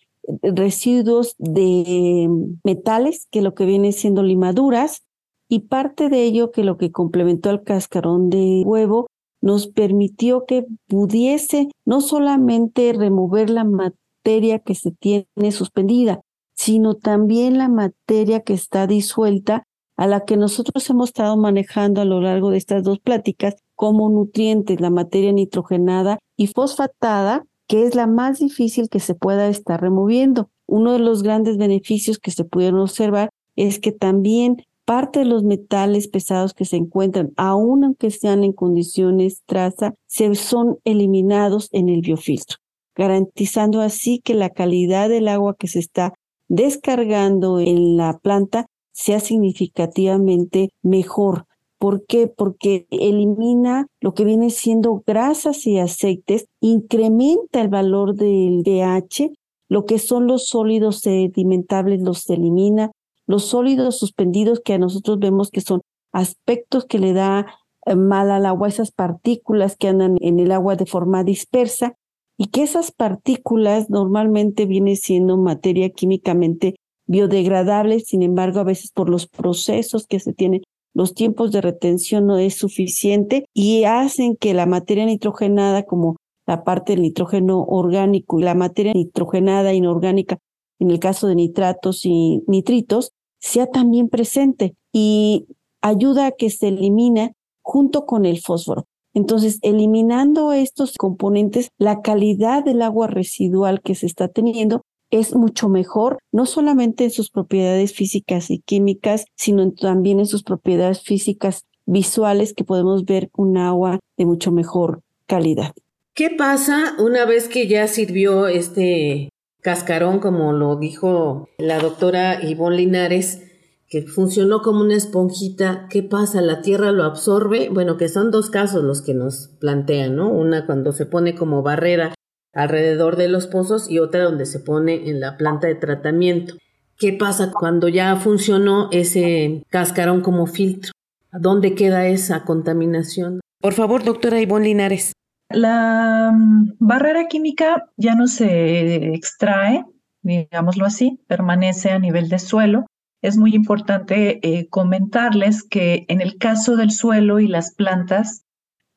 residuos 0.41 1.35
de 1.37 2.29
metales, 2.63 3.27
que 3.31 3.41
lo 3.41 3.53
que 3.53 3.65
viene 3.65 3.91
siendo 3.91 4.23
limaduras, 4.23 5.03
y 5.49 5.61
parte 5.61 6.09
de 6.09 6.23
ello 6.23 6.51
que 6.51 6.63
lo 6.63 6.77
que 6.77 6.91
complementó 6.91 7.49
al 7.49 7.63
cascarón 7.63 8.29
de 8.29 8.63
huevo 8.65 9.07
nos 9.41 9.67
permitió 9.67 10.45
que 10.45 10.65
pudiese 10.87 11.69
no 11.85 12.01
solamente 12.01 12.91
remover 12.93 13.49
la 13.49 13.63
materia 13.63 14.59
que 14.59 14.75
se 14.75 14.91
tiene 14.91 15.51
suspendida, 15.51 16.19
sino 16.53 16.95
también 16.95 17.57
la 17.57 17.69
materia 17.69 18.41
que 18.41 18.53
está 18.53 18.87
disuelta 18.87 19.63
a 19.95 20.05
la 20.07 20.25
que 20.25 20.37
nosotros 20.37 20.87
hemos 20.89 21.09
estado 21.09 21.37
manejando 21.37 22.01
a 22.01 22.05
lo 22.05 22.21
largo 22.21 22.51
de 22.51 22.57
estas 22.57 22.83
dos 22.83 22.99
pláticas 22.99 23.55
como 23.75 24.09
nutrientes, 24.09 24.81
la 24.81 24.89
materia 24.89 25.31
nitrogenada 25.31 26.19
y 26.35 26.47
fosfatada, 26.47 27.45
que 27.67 27.83
es 27.85 27.95
la 27.95 28.07
más 28.07 28.39
difícil 28.39 28.89
que 28.89 28.99
se 28.99 29.15
pueda 29.15 29.47
estar 29.49 29.81
removiendo. 29.81 30.49
Uno 30.65 30.93
de 30.93 30.99
los 30.99 31.23
grandes 31.23 31.57
beneficios 31.57 32.17
que 32.17 32.31
se 32.31 32.45
pudieron 32.45 32.79
observar 32.79 33.29
es 33.55 33.79
que 33.79 33.91
también 33.91 34.63
parte 34.85 35.19
de 35.19 35.25
los 35.25 35.43
metales 35.43 36.07
pesados 36.07 36.53
que 36.53 36.63
se 36.63 36.77
encuentran, 36.77 37.33
aun 37.35 37.83
aunque 37.83 38.09
sean 38.09 38.45
en 38.45 38.53
condiciones 38.53 39.41
traza, 39.45 39.95
se 40.05 40.33
son 40.35 40.77
eliminados 40.85 41.67
en 41.73 41.89
el 41.89 41.99
biofiltro, 41.99 42.59
garantizando 42.95 43.81
así 43.81 44.21
que 44.23 44.33
la 44.33 44.49
calidad 44.49 45.09
del 45.09 45.27
agua 45.27 45.57
que 45.59 45.67
se 45.67 45.79
está 45.79 46.13
descargando 46.47 47.59
en 47.59 47.97
la 47.97 48.17
planta 48.17 48.67
sea 48.93 49.19
significativamente 49.19 50.69
mejor. 50.81 51.46
¿Por 51.79 52.05
qué? 52.05 52.27
Porque 52.27 52.87
elimina 52.89 53.87
lo 54.01 54.13
que 54.13 54.25
viene 54.25 54.49
siendo 54.49 55.03
grasas 55.05 55.67
y 55.67 55.77
aceites, 55.77 56.47
incrementa 56.59 57.61
el 57.61 57.69
valor 57.69 58.15
del 58.15 58.63
pH, 58.63 59.31
lo 59.69 59.85
que 59.85 59.99
son 59.99 60.27
los 60.27 60.47
sólidos 60.47 61.01
sedimentables 61.01 62.01
los 62.01 62.27
elimina, 62.29 62.91
los 63.27 63.45
sólidos 63.45 63.99
suspendidos 63.99 64.61
que 64.63 64.73
a 64.73 64.77
nosotros 64.79 65.19
vemos 65.19 65.51
que 65.51 65.61
son 65.61 65.81
aspectos 66.13 66.85
que 66.85 66.99
le 66.99 67.13
da 67.13 67.45
eh, 67.85 67.95
mal 67.95 68.31
al 68.31 68.45
agua, 68.45 68.69
esas 68.69 68.91
partículas 68.91 69.75
que 69.75 69.89
andan 69.89 70.17
en 70.21 70.39
el 70.39 70.51
agua 70.51 70.75
de 70.75 70.85
forma 70.85 71.23
dispersa 71.23 71.95
y 72.37 72.47
que 72.47 72.63
esas 72.63 72.91
partículas 72.91 73.89
normalmente 73.89 74.65
vienen 74.65 74.95
siendo 74.95 75.37
materia 75.37 75.89
químicamente 75.89 76.75
biodegradable, 77.07 77.99
sin 77.99 78.21
embargo, 78.21 78.59
a 78.59 78.63
veces 78.63 78.91
por 78.91 79.09
los 79.09 79.27
procesos 79.27 80.07
que 80.07 80.19
se 80.19 80.33
tienen, 80.33 80.61
los 80.93 81.13
tiempos 81.13 81.51
de 81.51 81.61
retención 81.61 82.25
no 82.25 82.37
es 82.37 82.55
suficiente 82.55 83.45
y 83.53 83.83
hacen 83.83 84.35
que 84.35 84.53
la 84.53 84.65
materia 84.65 85.05
nitrogenada, 85.05 85.83
como 85.83 86.17
la 86.47 86.63
parte 86.63 86.93
del 86.93 87.01
nitrógeno 87.01 87.63
orgánico 87.63 88.39
y 88.39 88.43
la 88.43 88.55
materia 88.55 88.93
nitrogenada 88.93 89.73
inorgánica, 89.73 90.39
en 90.79 90.91
el 90.91 90.99
caso 90.99 91.27
de 91.27 91.35
nitratos 91.35 92.05
y 92.05 92.41
nitritos, 92.47 93.11
sea 93.39 93.67
también 93.67 94.09
presente 94.09 94.75
y 94.91 95.47
ayuda 95.81 96.27
a 96.27 96.31
que 96.31 96.49
se 96.49 96.69
elimine 96.69 97.33
junto 97.61 98.05
con 98.05 98.25
el 98.25 98.39
fósforo. 98.39 98.85
Entonces, 99.13 99.59
eliminando 99.61 100.53
estos 100.53 100.93
componentes, 100.95 101.69
la 101.77 102.01
calidad 102.01 102.63
del 102.63 102.81
agua 102.81 103.07
residual 103.07 103.81
que 103.81 103.95
se 103.95 104.05
está 104.05 104.27
teniendo 104.27 104.83
es 105.11 105.35
mucho 105.35 105.69
mejor, 105.69 106.17
no 106.31 106.45
solamente 106.45 107.05
en 107.05 107.11
sus 107.11 107.29
propiedades 107.29 107.93
físicas 107.93 108.49
y 108.49 108.59
químicas, 108.59 109.25
sino 109.35 109.71
también 109.71 110.19
en 110.19 110.25
sus 110.25 110.43
propiedades 110.43 111.01
físicas 111.01 111.65
visuales 111.85 112.53
que 112.53 112.63
podemos 112.63 113.05
ver 113.05 113.29
un 113.35 113.57
agua 113.57 113.99
de 114.17 114.25
mucho 114.25 114.51
mejor 114.51 115.01
calidad. 115.25 115.73
¿Qué 116.13 116.29
pasa 116.31 116.95
una 116.99 117.25
vez 117.25 117.47
que 117.47 117.67
ya 117.67 117.87
sirvió 117.87 118.47
este 118.47 119.29
cascarón, 119.61 120.19
como 120.19 120.51
lo 120.51 120.75
dijo 120.75 121.47
la 121.57 121.79
doctora 121.79 122.43
Ivonne 122.43 122.77
Linares, 122.77 123.43
que 123.87 124.01
funcionó 124.01 124.61
como 124.61 124.81
una 124.81 124.95
esponjita? 124.95 125.87
¿Qué 125.89 126.03
pasa? 126.03 126.41
¿La 126.41 126.61
tierra 126.61 126.91
lo 126.91 127.03
absorbe? 127.03 127.69
Bueno, 127.69 127.97
que 127.97 128.09
son 128.09 128.31
dos 128.31 128.49
casos 128.49 128.83
los 128.83 129.01
que 129.01 129.13
nos 129.13 129.49
plantean, 129.59 130.15
¿no? 130.15 130.29
Una 130.29 130.65
cuando 130.65 130.91
se 130.91 131.05
pone 131.05 131.35
como 131.35 131.61
barrera 131.61 132.13
alrededor 132.57 133.15
de 133.17 133.27
los 133.27 133.45
pozos 133.45 133.89
y 133.89 133.99
otra 133.99 134.23
donde 134.23 134.47
se 134.47 134.59
pone 134.59 135.09
en 135.09 135.19
la 135.19 135.37
planta 135.37 135.67
de 135.67 135.75
tratamiento. 135.75 136.55
¿Qué 136.97 137.13
pasa 137.13 137.51
cuando 137.51 137.87
ya 137.87 138.15
funcionó 138.15 138.89
ese 138.91 139.63
cascarón 139.69 140.21
como 140.21 140.47
filtro? 140.47 140.91
¿Dónde 141.31 141.75
queda 141.75 142.07
esa 142.07 142.43
contaminación? 142.43 143.41
Por 143.61 143.73
favor, 143.73 144.03
doctora 144.03 144.41
Ivonne 144.41 144.65
Linares. 144.65 145.13
La 145.49 146.31
mm, 146.33 146.77
barrera 146.79 147.27
química 147.27 147.91
ya 147.95 148.15
no 148.15 148.27
se 148.27 149.13
extrae, 149.13 149.85
digámoslo 150.23 150.85
así, 150.85 151.19
permanece 151.27 151.91
a 151.91 151.99
nivel 151.99 152.27
de 152.27 152.39
suelo. 152.39 152.87
Es 153.21 153.37
muy 153.37 153.53
importante 153.53 154.39
eh, 154.41 154.67
comentarles 154.67 155.61
que 155.61 156.05
en 156.07 156.21
el 156.21 156.37
caso 156.37 156.75
del 156.75 156.89
suelo 156.89 157.39
y 157.39 157.47
las 157.47 157.75
plantas, 157.75 158.45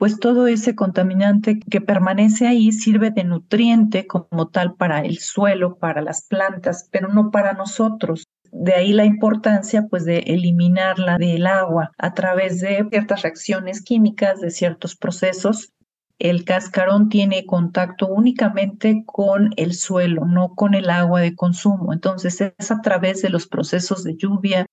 pues 0.01 0.19
todo 0.19 0.47
ese 0.47 0.75
contaminante 0.75 1.61
que 1.61 1.83
permanece 1.83 2.47
ahí 2.47 2.73
sirve 2.73 3.11
de 3.11 3.23
nutriente 3.23 4.07
como 4.07 4.49
tal 4.49 4.75
para 4.75 5.01
el 5.01 5.19
suelo, 5.19 5.77
para 5.77 6.01
las 6.01 6.23
plantas, 6.23 6.89
pero 6.91 7.09
no 7.09 7.31
para 7.31 7.53
nosotros. 7.53 8.25
De 8.51 8.73
ahí 8.73 8.95
la 8.95 9.05
importancia 9.05 9.89
pues 9.91 10.07
de 10.07 10.21
eliminarla 10.21 11.19
del 11.19 11.47
agua 11.47 11.91
a 11.99 12.15
través 12.15 12.63
de 12.63 12.87
ciertas 12.91 13.21
reacciones 13.21 13.83
químicas, 13.83 14.41
de 14.41 14.51
ciertos 14.51 14.97
procesos. 14.97 15.75
El 16.19 16.47
cascarón 16.47 17.11
tiene 17.11 17.45
contacto 17.45 18.07
únicamente 18.07 19.03
con 19.05 19.51
el 19.59 19.75
suelo, 19.75 20.25
no 20.25 20.55
con 20.55 20.73
el 20.73 20.89
agua 20.89 21.21
de 21.21 21.35
consumo. 21.35 21.93
Entonces 21.93 22.41
es 22.41 22.71
a 22.71 22.81
través 22.81 23.21
de 23.21 23.29
los 23.29 23.47
procesos 23.47 24.03
de 24.03 24.17
lluvia, 24.17 24.65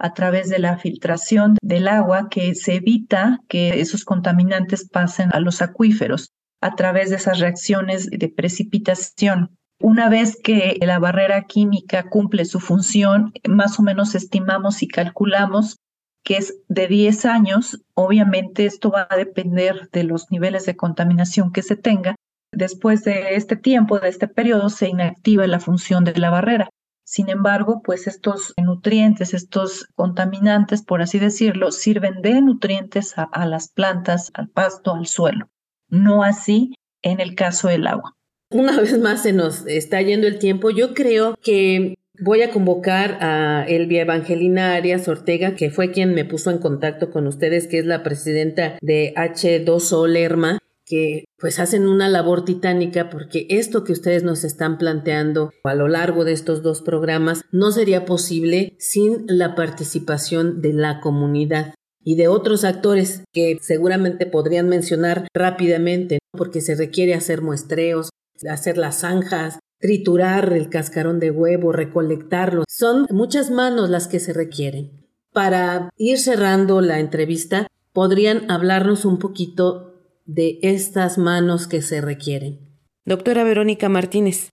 a 0.00 0.14
través 0.14 0.48
de 0.48 0.58
la 0.58 0.78
filtración 0.78 1.56
del 1.62 1.86
agua 1.86 2.28
que 2.30 2.54
se 2.54 2.76
evita 2.76 3.38
que 3.48 3.80
esos 3.80 4.04
contaminantes 4.04 4.88
pasen 4.88 5.28
a 5.32 5.40
los 5.40 5.62
acuíferos 5.62 6.32
a 6.62 6.74
través 6.74 7.10
de 7.10 7.16
esas 7.16 7.38
reacciones 7.38 8.08
de 8.10 8.28
precipitación. 8.28 9.56
Una 9.78 10.08
vez 10.08 10.38
que 10.42 10.78
la 10.80 10.98
barrera 10.98 11.44
química 11.44 12.08
cumple 12.08 12.44
su 12.44 12.60
función, 12.60 13.32
más 13.48 13.78
o 13.78 13.82
menos 13.82 14.14
estimamos 14.14 14.82
y 14.82 14.88
calculamos 14.88 15.76
que 16.22 16.36
es 16.36 16.54
de 16.68 16.86
10 16.86 17.24
años. 17.24 17.82
Obviamente 17.94 18.66
esto 18.66 18.90
va 18.90 19.06
a 19.08 19.16
depender 19.16 19.88
de 19.92 20.04
los 20.04 20.30
niveles 20.30 20.66
de 20.66 20.76
contaminación 20.76 21.52
que 21.52 21.62
se 21.62 21.76
tenga. 21.76 22.16
Después 22.52 23.04
de 23.04 23.36
este 23.36 23.56
tiempo, 23.56 23.98
de 23.98 24.08
este 24.08 24.28
periodo, 24.28 24.68
se 24.68 24.88
inactiva 24.88 25.46
la 25.46 25.60
función 25.60 26.04
de 26.04 26.14
la 26.16 26.30
barrera. 26.30 26.68
Sin 27.10 27.28
embargo, 27.28 27.82
pues 27.84 28.06
estos 28.06 28.54
nutrientes, 28.56 29.34
estos 29.34 29.88
contaminantes, 29.96 30.84
por 30.84 31.02
así 31.02 31.18
decirlo, 31.18 31.72
sirven 31.72 32.22
de 32.22 32.40
nutrientes 32.40 33.14
a, 33.16 33.46
las 33.46 33.72
plantas, 33.72 34.30
al 34.32 34.48
pasto, 34.48 34.94
al 34.94 35.08
suelo. 35.08 35.50
No 35.88 36.22
así 36.22 36.76
en 37.02 37.18
el 37.18 37.34
caso 37.34 37.66
del 37.66 37.88
agua. 37.88 38.16
Una 38.52 38.76
vez 38.80 38.96
más 39.00 39.24
se 39.24 39.32
nos 39.32 39.66
está 39.66 40.00
yendo 40.00 40.28
el 40.28 40.38
tiempo. 40.38 40.70
Yo 40.70 40.94
creo 40.94 41.34
que 41.42 41.96
voy 42.20 42.42
a 42.42 42.52
convocar 42.52 43.18
a 43.20 43.64
Elvia 43.66 44.02
Evangelina 44.02 44.74
Arias 44.74 45.08
Ortega, 45.08 45.56
que 45.56 45.70
fue 45.70 45.90
quien 45.90 46.14
me 46.14 46.24
puso 46.24 46.52
en 46.52 46.58
contacto 46.58 47.10
con 47.10 47.26
ustedes, 47.26 47.66
que 47.66 47.80
es 47.80 47.86
la 47.86 48.04
presidenta 48.04 48.78
de 48.82 49.12
H2O 49.16 50.06
Lerma, 50.06 50.60
que 50.90 51.24
pues 51.38 51.60
hacen 51.60 51.86
una 51.86 52.08
labor 52.08 52.44
titánica 52.44 53.10
porque 53.10 53.46
esto 53.48 53.84
que 53.84 53.92
ustedes 53.92 54.24
nos 54.24 54.42
están 54.42 54.76
planteando 54.76 55.52
a 55.62 55.74
lo 55.74 55.86
largo 55.86 56.24
de 56.24 56.32
estos 56.32 56.62
dos 56.64 56.82
programas 56.82 57.42
no 57.52 57.70
sería 57.70 58.04
posible 58.04 58.74
sin 58.80 59.24
la 59.28 59.54
participación 59.54 60.60
de 60.60 60.72
la 60.72 61.00
comunidad 61.00 61.74
y 62.02 62.16
de 62.16 62.26
otros 62.26 62.64
actores 62.64 63.22
que 63.32 63.58
seguramente 63.60 64.26
podrían 64.26 64.68
mencionar 64.68 65.28
rápidamente, 65.34 66.18
porque 66.32 66.60
se 66.60 66.74
requiere 66.74 67.14
hacer 67.14 67.42
muestreos, 67.42 68.10
hacer 68.48 68.78
las 68.78 69.00
zanjas, 69.00 69.58
triturar 69.78 70.52
el 70.54 70.70
cascarón 70.70 71.20
de 71.20 71.30
huevo, 71.30 71.72
recolectarlo. 71.72 72.64
Son 72.68 73.06
muchas 73.10 73.50
manos 73.50 73.90
las 73.90 74.08
que 74.08 74.18
se 74.18 74.32
requieren. 74.32 75.06
Para 75.32 75.90
ir 75.96 76.18
cerrando 76.18 76.80
la 76.80 76.98
entrevista, 76.98 77.66
podrían 77.92 78.50
hablarnos 78.50 79.04
un 79.04 79.18
poquito 79.18 79.89
de 80.34 80.58
estas 80.62 81.18
manos 81.18 81.66
que 81.66 81.82
se 81.82 82.00
requieren. 82.00 82.60
Doctora 83.04 83.42
Verónica 83.44 83.88
Martínez. 83.88 84.50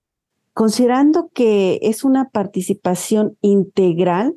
Considerando 0.53 1.29
que 1.33 1.79
es 1.83 2.03
una 2.03 2.29
participación 2.29 3.37
integral 3.41 4.35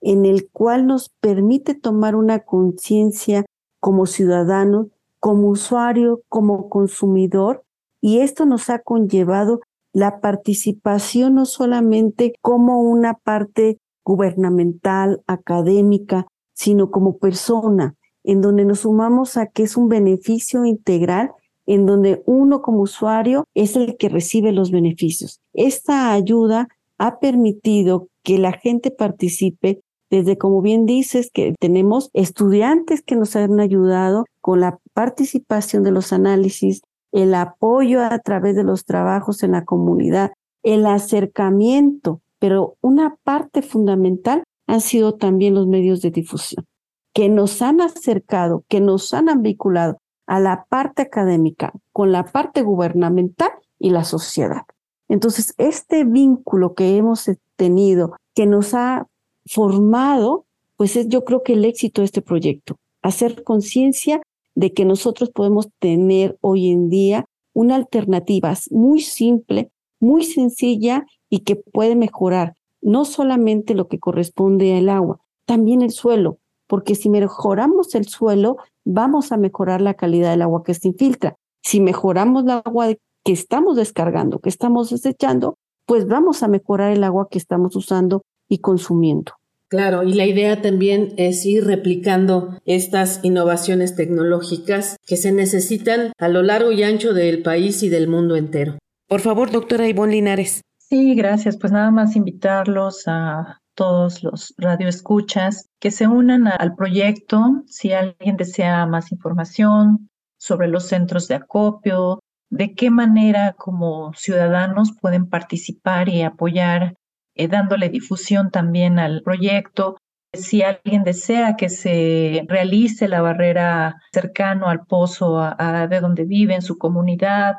en 0.00 0.24
el 0.24 0.48
cual 0.48 0.86
nos 0.86 1.10
permite 1.20 1.74
tomar 1.74 2.16
una 2.16 2.40
conciencia 2.40 3.44
como 3.78 4.06
ciudadano, 4.06 4.88
como 5.18 5.48
usuario, 5.48 6.22
como 6.28 6.70
consumidor, 6.70 7.62
y 8.00 8.20
esto 8.20 8.46
nos 8.46 8.70
ha 8.70 8.78
conllevado 8.78 9.60
la 9.92 10.20
participación 10.20 11.34
no 11.34 11.44
solamente 11.44 12.32
como 12.40 12.80
una 12.80 13.14
parte 13.14 13.76
gubernamental, 14.02 15.22
académica, 15.26 16.26
sino 16.54 16.90
como 16.90 17.18
persona, 17.18 17.96
en 18.24 18.40
donde 18.40 18.64
nos 18.64 18.80
sumamos 18.80 19.36
a 19.36 19.46
que 19.46 19.62
es 19.62 19.76
un 19.76 19.88
beneficio 19.88 20.64
integral 20.64 21.30
en 21.66 21.86
donde 21.86 22.22
uno 22.26 22.62
como 22.62 22.80
usuario 22.80 23.44
es 23.54 23.76
el 23.76 23.96
que 23.96 24.08
recibe 24.08 24.52
los 24.52 24.70
beneficios. 24.70 25.40
Esta 25.52 26.12
ayuda 26.12 26.68
ha 26.98 27.18
permitido 27.20 28.08
que 28.22 28.38
la 28.38 28.52
gente 28.52 28.90
participe 28.90 29.80
desde 30.10 30.36
como 30.36 30.60
bien 30.60 30.86
dices 30.86 31.30
que 31.32 31.54
tenemos 31.58 32.10
estudiantes 32.12 33.02
que 33.02 33.14
nos 33.14 33.36
han 33.36 33.60
ayudado 33.60 34.24
con 34.40 34.60
la 34.60 34.78
participación 34.92 35.84
de 35.84 35.92
los 35.92 36.12
análisis, 36.12 36.82
el 37.12 37.34
apoyo 37.34 38.02
a 38.02 38.18
través 38.18 38.56
de 38.56 38.64
los 38.64 38.84
trabajos 38.84 39.42
en 39.42 39.52
la 39.52 39.64
comunidad, 39.64 40.32
el 40.62 40.84
acercamiento, 40.86 42.20
pero 42.40 42.76
una 42.80 43.16
parte 43.22 43.62
fundamental 43.62 44.42
han 44.66 44.80
sido 44.80 45.14
también 45.14 45.54
los 45.54 45.66
medios 45.66 46.02
de 46.02 46.10
difusión, 46.10 46.64
que 47.12 47.28
nos 47.28 47.62
han 47.62 47.80
acercado, 47.80 48.64
que 48.68 48.80
nos 48.80 49.12
han 49.14 49.42
vinculado 49.42 49.98
a 50.26 50.38
la 50.38 50.66
parte 50.68 51.02
académica 51.02 51.72
con 51.92 52.12
la 52.12 52.24
parte 52.24 52.62
gubernamental 52.62 53.50
y 53.78 53.90
la 53.90 54.04
sociedad. 54.04 54.62
Entonces, 55.08 55.54
este 55.58 56.04
vínculo 56.04 56.74
que 56.74 56.96
hemos 56.96 57.28
tenido, 57.56 58.14
que 58.34 58.46
nos 58.46 58.74
ha 58.74 59.08
formado, 59.44 60.46
pues 60.76 60.94
es 60.94 61.08
yo 61.08 61.24
creo 61.24 61.42
que 61.42 61.54
el 61.54 61.64
éxito 61.64 62.00
de 62.00 62.06
este 62.06 62.22
proyecto, 62.22 62.76
hacer 63.02 63.42
conciencia 63.42 64.22
de 64.54 64.72
que 64.72 64.84
nosotros 64.84 65.30
podemos 65.30 65.68
tener 65.80 66.38
hoy 66.40 66.70
en 66.70 66.88
día 66.90 67.24
una 67.52 67.74
alternativa 67.74 68.54
muy 68.70 69.00
simple, 69.00 69.70
muy 69.98 70.24
sencilla 70.24 71.06
y 71.28 71.40
que 71.40 71.56
puede 71.56 71.96
mejorar 71.96 72.54
no 72.80 73.04
solamente 73.04 73.74
lo 73.74 73.88
que 73.88 73.98
corresponde 73.98 74.76
al 74.76 74.88
agua, 74.88 75.20
también 75.44 75.82
el 75.82 75.90
suelo, 75.90 76.38
porque 76.70 76.94
si 76.94 77.10
mejoramos 77.10 77.96
el 77.96 78.06
suelo, 78.06 78.58
vamos 78.84 79.32
a 79.32 79.36
mejorar 79.36 79.80
la 79.80 79.94
calidad 79.94 80.30
del 80.30 80.42
agua 80.42 80.62
que 80.64 80.72
se 80.72 80.86
infiltra. 80.86 81.34
Si 81.64 81.80
mejoramos 81.80 82.44
el 82.44 82.50
agua 82.50 82.94
que 83.24 83.32
estamos 83.32 83.76
descargando, 83.76 84.38
que 84.38 84.50
estamos 84.50 84.90
desechando, 84.90 85.58
pues 85.84 86.06
vamos 86.06 86.44
a 86.44 86.48
mejorar 86.48 86.92
el 86.92 87.02
agua 87.02 87.26
que 87.28 87.38
estamos 87.38 87.74
usando 87.74 88.22
y 88.48 88.58
consumiendo. 88.58 89.32
Claro, 89.68 90.04
y 90.04 90.14
la 90.14 90.26
idea 90.26 90.62
también 90.62 91.12
es 91.16 91.44
ir 91.44 91.64
replicando 91.64 92.56
estas 92.64 93.18
innovaciones 93.24 93.96
tecnológicas 93.96 94.96
que 95.04 95.16
se 95.16 95.32
necesitan 95.32 96.12
a 96.18 96.28
lo 96.28 96.42
largo 96.42 96.70
y 96.70 96.84
ancho 96.84 97.14
del 97.14 97.42
país 97.42 97.82
y 97.82 97.88
del 97.88 98.06
mundo 98.06 98.36
entero. 98.36 98.78
Por 99.08 99.20
favor, 99.20 99.50
doctora 99.50 99.88
Ivonne 99.88 100.12
Linares. 100.12 100.60
Sí, 100.78 101.16
gracias. 101.16 101.56
Pues 101.56 101.72
nada 101.72 101.90
más 101.90 102.14
invitarlos 102.14 103.08
a 103.08 103.60
todos 103.80 104.22
los 104.22 104.52
radioescuchas 104.58 105.70
que 105.80 105.90
se 105.90 106.06
unan 106.06 106.46
al 106.46 106.74
proyecto. 106.74 107.62
Si 107.66 107.94
alguien 107.94 108.36
desea 108.36 108.84
más 108.84 109.10
información 109.10 110.10
sobre 110.38 110.68
los 110.68 110.86
centros 110.86 111.28
de 111.28 111.36
acopio, 111.36 112.20
de 112.50 112.74
qué 112.74 112.90
manera 112.90 113.54
como 113.54 114.12
ciudadanos 114.12 114.90
pueden 115.00 115.30
participar 115.30 116.10
y 116.10 116.20
apoyar, 116.20 116.94
eh, 117.34 117.48
dándole 117.48 117.88
difusión 117.88 118.50
también 118.50 118.98
al 118.98 119.22
proyecto. 119.22 119.96
Si 120.34 120.60
alguien 120.60 121.02
desea 121.02 121.56
que 121.56 121.70
se 121.70 122.44
realice 122.48 123.08
la 123.08 123.22
barrera 123.22 123.96
cercano 124.12 124.68
al 124.68 124.84
pozo 124.84 125.40
de 125.88 126.00
donde 126.00 126.26
vive, 126.26 126.54
en 126.54 126.60
su 126.60 126.76
comunidad, 126.76 127.54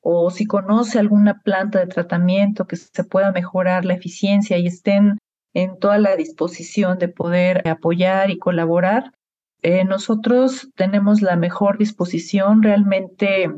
o 0.00 0.30
si 0.30 0.46
conoce 0.46 1.00
alguna 1.00 1.40
planta 1.42 1.80
de 1.80 1.88
tratamiento 1.88 2.68
que 2.68 2.76
se 2.76 3.02
pueda 3.02 3.32
mejorar 3.32 3.84
la 3.84 3.94
eficiencia 3.94 4.56
y 4.56 4.68
estén 4.68 5.18
en 5.54 5.78
toda 5.78 5.98
la 5.98 6.16
disposición 6.16 6.98
de 6.98 7.08
poder 7.08 7.66
apoyar 7.68 8.30
y 8.30 8.38
colaborar. 8.38 9.12
Eh, 9.62 9.84
nosotros 9.84 10.68
tenemos 10.74 11.22
la 11.22 11.36
mejor 11.36 11.78
disposición. 11.78 12.62
Realmente 12.62 13.50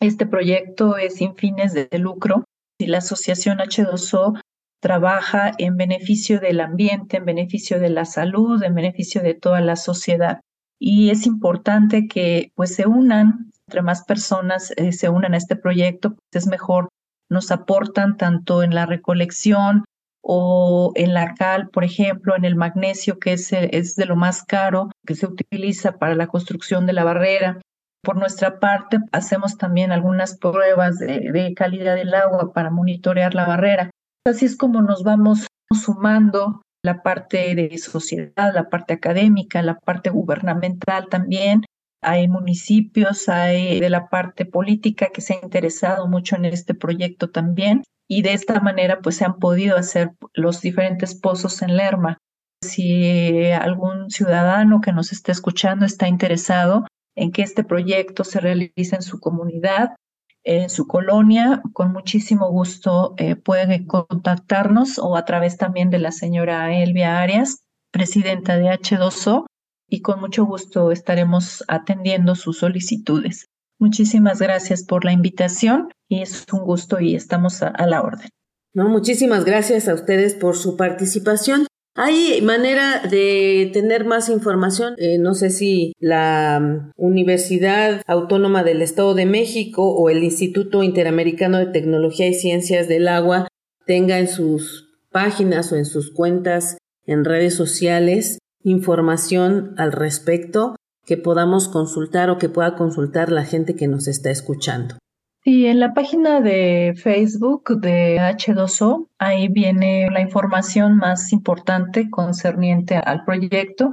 este 0.00 0.26
proyecto 0.26 0.98
es 0.98 1.16
sin 1.16 1.34
fines 1.34 1.72
de 1.72 1.88
lucro 1.98 2.44
y 2.78 2.86
la 2.86 2.98
asociación 2.98 3.58
H2O 3.58 4.38
trabaja 4.80 5.52
en 5.58 5.76
beneficio 5.76 6.38
del 6.38 6.60
ambiente, 6.60 7.16
en 7.16 7.24
beneficio 7.24 7.80
de 7.80 7.88
la 7.88 8.04
salud, 8.04 8.62
en 8.62 8.74
beneficio 8.74 9.22
de 9.22 9.34
toda 9.34 9.60
la 9.60 9.76
sociedad. 9.76 10.40
Y 10.78 11.10
es 11.10 11.26
importante 11.26 12.06
que 12.06 12.52
pues 12.54 12.74
se 12.74 12.86
unan, 12.86 13.50
entre 13.66 13.82
más 13.82 14.04
personas 14.04 14.72
eh, 14.76 14.92
se 14.92 15.08
unan 15.08 15.32
a 15.32 15.38
este 15.38 15.56
proyecto, 15.56 16.10
pues 16.10 16.44
es 16.44 16.46
mejor, 16.46 16.90
nos 17.30 17.50
aportan 17.50 18.18
tanto 18.18 18.62
en 18.62 18.74
la 18.74 18.84
recolección 18.84 19.84
o 20.28 20.90
en 20.96 21.14
la 21.14 21.34
cal, 21.34 21.68
por 21.68 21.84
ejemplo, 21.84 22.34
en 22.34 22.44
el 22.44 22.56
magnesio, 22.56 23.20
que 23.20 23.34
es, 23.34 23.52
es 23.52 23.94
de 23.94 24.06
lo 24.06 24.16
más 24.16 24.42
caro 24.42 24.90
que 25.06 25.14
se 25.14 25.26
utiliza 25.26 25.98
para 25.98 26.16
la 26.16 26.26
construcción 26.26 26.84
de 26.84 26.92
la 26.94 27.04
barrera. 27.04 27.60
Por 28.02 28.16
nuestra 28.16 28.58
parte, 28.58 28.98
hacemos 29.12 29.56
también 29.56 29.92
algunas 29.92 30.36
pruebas 30.36 30.98
de, 30.98 31.30
de 31.30 31.54
calidad 31.54 31.94
del 31.94 32.12
agua 32.12 32.52
para 32.52 32.70
monitorear 32.70 33.36
la 33.36 33.46
barrera. 33.46 33.90
Así 34.26 34.46
es 34.46 34.56
como 34.56 34.82
nos 34.82 35.04
vamos 35.04 35.46
sumando 35.72 36.60
la 36.82 37.04
parte 37.04 37.54
de 37.54 37.78
sociedad, 37.78 38.52
la 38.52 38.68
parte 38.68 38.94
académica, 38.94 39.62
la 39.62 39.78
parte 39.78 40.10
gubernamental 40.10 41.06
también. 41.08 41.64
Hay 42.02 42.26
municipios, 42.26 43.28
hay 43.28 43.78
de 43.78 43.90
la 43.90 44.08
parte 44.08 44.44
política 44.44 45.10
que 45.14 45.20
se 45.20 45.34
ha 45.34 45.44
interesado 45.44 46.08
mucho 46.08 46.34
en 46.34 46.46
este 46.46 46.74
proyecto 46.74 47.30
también 47.30 47.84
y 48.08 48.22
de 48.22 48.32
esta 48.32 48.60
manera 48.60 49.00
pues 49.00 49.16
se 49.16 49.24
han 49.24 49.38
podido 49.38 49.76
hacer 49.76 50.12
los 50.34 50.60
diferentes 50.60 51.14
pozos 51.14 51.62
en 51.62 51.76
Lerma. 51.76 52.18
Si 52.62 53.50
algún 53.52 54.10
ciudadano 54.10 54.80
que 54.80 54.92
nos 54.92 55.12
esté 55.12 55.32
escuchando 55.32 55.84
está 55.84 56.08
interesado 56.08 56.86
en 57.16 57.32
que 57.32 57.42
este 57.42 57.64
proyecto 57.64 58.24
se 58.24 58.40
realice 58.40 58.96
en 58.96 59.02
su 59.02 59.20
comunidad, 59.20 59.96
en 60.44 60.70
su 60.70 60.86
colonia, 60.86 61.60
con 61.72 61.92
muchísimo 61.92 62.50
gusto 62.50 63.14
eh, 63.18 63.34
puede 63.34 63.86
contactarnos 63.86 64.98
o 64.98 65.16
a 65.16 65.24
través 65.24 65.56
también 65.56 65.90
de 65.90 65.98
la 65.98 66.12
señora 66.12 66.72
Elvia 66.72 67.20
Arias, 67.20 67.64
presidenta 67.90 68.56
de 68.56 68.66
H2O, 68.66 69.46
y 69.88 70.02
con 70.02 70.20
mucho 70.20 70.44
gusto 70.44 70.92
estaremos 70.92 71.64
atendiendo 71.68 72.34
sus 72.34 72.58
solicitudes. 72.58 73.46
Muchísimas 73.78 74.40
gracias 74.40 74.84
por 74.84 75.04
la 75.04 75.12
invitación 75.12 75.88
y 76.08 76.22
es 76.22 76.46
un 76.52 76.60
gusto 76.60 77.00
y 77.00 77.14
estamos 77.14 77.62
a, 77.62 77.86
la 77.86 78.02
orden. 78.02 78.28
No, 78.72 78.88
muchísimas 78.88 79.44
gracias 79.44 79.88
a 79.88 79.94
ustedes 79.94 80.34
por 80.34 80.56
su 80.56 80.76
participación. 80.76 81.66
¿Hay 81.94 82.42
manera 82.42 83.00
de 83.00 83.70
tener 83.72 84.04
más 84.04 84.28
información? 84.28 84.94
Eh, 84.98 85.18
no 85.18 85.34
sé 85.34 85.50
si 85.50 85.94
la 85.98 86.60
mm, 86.60 86.92
Universidad 86.96 88.02
Autónoma 88.06 88.64
del 88.64 88.82
Estado 88.82 89.14
de 89.14 89.24
México 89.24 89.94
o 89.94 90.10
el 90.10 90.22
Instituto 90.22 90.82
Interamericano 90.82 91.58
de 91.58 91.66
Tecnología 91.66 92.28
y 92.28 92.34
Ciencias 92.34 92.88
del 92.88 93.08
Agua 93.08 93.48
tenga 93.86 94.18
en 94.18 94.28
sus 94.28 94.98
páginas 95.10 95.72
o 95.72 95.76
en 95.76 95.86
sus 95.86 96.12
cuentas 96.12 96.76
en 97.06 97.24
redes 97.24 97.54
sociales 97.54 98.38
información 98.62 99.74
al 99.78 99.92
respecto 99.92 100.75
que 101.06 101.16
podamos 101.16 101.68
consultar 101.68 102.28
o 102.28 102.38
que 102.38 102.48
pueda 102.48 102.74
consultar 102.74 103.30
la 103.30 103.44
gente 103.44 103.76
que 103.76 103.88
nos 103.88 104.08
está 104.08 104.30
escuchando. 104.30 104.96
Sí, 105.44 105.66
en 105.66 105.78
la 105.78 105.94
página 105.94 106.40
de 106.40 106.94
Facebook 106.96 107.80
de 107.80 108.18
H2O, 108.18 109.06
ahí 109.16 109.46
viene 109.46 110.10
la 110.10 110.20
información 110.20 110.96
más 110.96 111.32
importante 111.32 112.10
concerniente 112.10 112.96
al 112.96 113.24
proyecto 113.24 113.92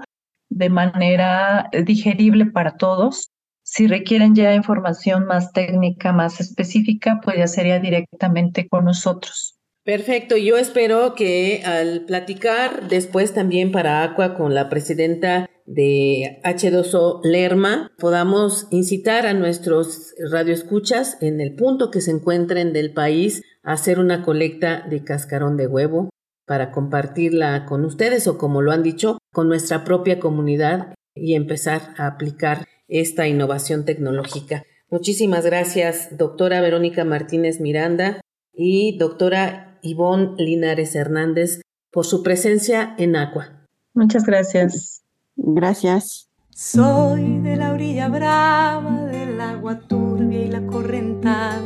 de 0.50 0.70
manera 0.70 1.70
digerible 1.86 2.48
para 2.48 2.76
todos. 2.76 3.30
Si 3.62 3.86
requieren 3.86 4.34
ya 4.34 4.56
información 4.56 5.26
más 5.26 5.52
técnica, 5.52 6.12
más 6.12 6.42
específica, 6.42 7.20
pues 7.24 7.38
ya 7.38 7.48
sería 7.48 7.80
directamente 7.80 8.68
con 8.68 8.86
nosotros. 8.86 9.53
Perfecto, 9.86 10.38
yo 10.38 10.58
espero 10.58 11.14
que 11.14 11.62
al 11.66 12.06
platicar 12.06 12.88
después 12.88 13.34
también 13.34 13.74
para 13.74 14.04
Aqua 14.04 14.34
con 14.34 14.54
la 14.54 14.70
presidenta 14.70 15.50
de 15.66 16.40
H2O 16.46 17.22
Lerma 17.24 17.92
podamos 17.98 18.68
incitar 18.72 19.26
a 19.26 19.34
nuestros 19.34 20.14
radioescuchas 20.32 21.18
en 21.22 21.42
el 21.42 21.56
punto 21.56 21.92
que 21.92 22.00
se 22.00 22.12
encuentren 22.12 22.72
del 22.72 22.94
país 22.94 23.44
a 23.62 23.74
hacer 23.74 24.00
una 24.00 24.24
colecta 24.24 24.86
de 24.90 25.04
cascarón 25.04 25.58
de 25.58 25.68
huevo 25.68 26.10
para 26.46 26.72
compartirla 26.72 27.66
con 27.66 27.84
ustedes 27.84 28.28
o 28.28 28.38
como 28.38 28.62
lo 28.62 28.72
han 28.72 28.84
dicho, 28.84 29.18
con 29.34 29.50
nuestra 29.50 29.84
propia 29.84 30.18
comunidad 30.18 30.94
y 31.14 31.36
empezar 31.36 31.94
a 31.98 32.08
aplicar 32.08 32.68
esta 32.88 33.28
innovación 33.28 33.84
tecnológica. 33.84 34.64
Muchísimas 34.90 35.46
gracias, 35.46 36.18
doctora 36.18 36.62
Verónica 36.62 37.04
Martínez 37.04 37.60
Miranda 37.60 38.22
y 38.54 38.98
doctora 38.98 39.73
Ivonne 39.84 40.34
Linares 40.38 40.96
Hernández 40.96 41.62
por 41.92 42.06
su 42.06 42.24
presencia 42.24 42.96
en 42.98 43.16
Aqua. 43.16 43.68
Muchas 43.94 44.26
gracias. 44.26 45.04
Gracias. 45.36 46.30
Soy 46.50 47.40
de 47.40 47.56
la 47.56 47.74
orilla 47.74 48.10
brava 48.10 49.06
del 49.06 49.40
agua 49.40 49.80
turbia 49.88 50.40
y 50.40 50.50
la 50.50 50.66
correntada 50.66 51.62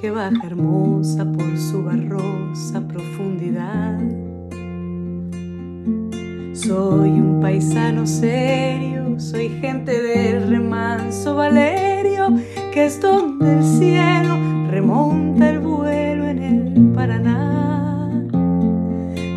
que 0.00 0.10
baja 0.10 0.46
hermosa 0.46 1.24
por 1.32 1.58
su 1.58 1.82
barrosa 1.82 2.86
profundidad. 2.86 4.00
Soy 6.66 7.10
un 7.10 7.40
paisano 7.42 8.06
serio, 8.06 9.20
soy 9.20 9.50
gente 9.60 10.00
del 10.00 10.48
remanso 10.48 11.34
Valerio, 11.34 12.38
que 12.72 12.86
es 12.86 13.02
donde 13.02 13.58
el 13.58 13.62
cielo 13.62 14.34
remonta 14.70 15.50
el 15.50 15.58
vuelo 15.58 16.24
en 16.24 16.42
el 16.42 16.92
Paraná. 16.94 18.10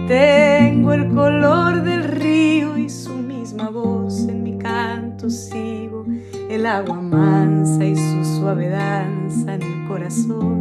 Tengo 0.07 0.93
el 0.93 1.13
color 1.13 1.83
del 1.83 2.05
río 2.05 2.77
y 2.77 2.87
su 2.87 3.13
misma 3.13 3.71
voz 3.71 4.25
en 4.29 4.43
mi 4.43 4.57
canto 4.57 5.29
sigo, 5.29 6.05
el 6.49 6.65
agua 6.65 7.01
mansa 7.01 7.83
y 7.83 7.97
su 7.97 8.23
suave 8.39 8.69
danza 8.69 9.55
en 9.55 9.63
el 9.63 9.87
corazón. 9.89 10.56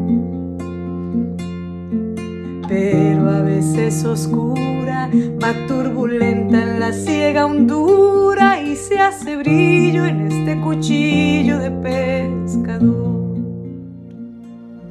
Veces 3.57 4.05
oscura, 4.05 5.09
va 5.43 5.55
turbulenta 5.67 6.63
en 6.63 6.81
la 6.81 6.93
ciega 6.93 7.47
hondura 7.47 8.61
y 8.61 8.77
se 8.77 8.99
hace 8.99 9.37
brillo 9.37 10.05
en 10.05 10.31
este 10.31 10.61
cuchillo 10.61 11.59
de 11.59 11.71
pescador. 11.71 13.39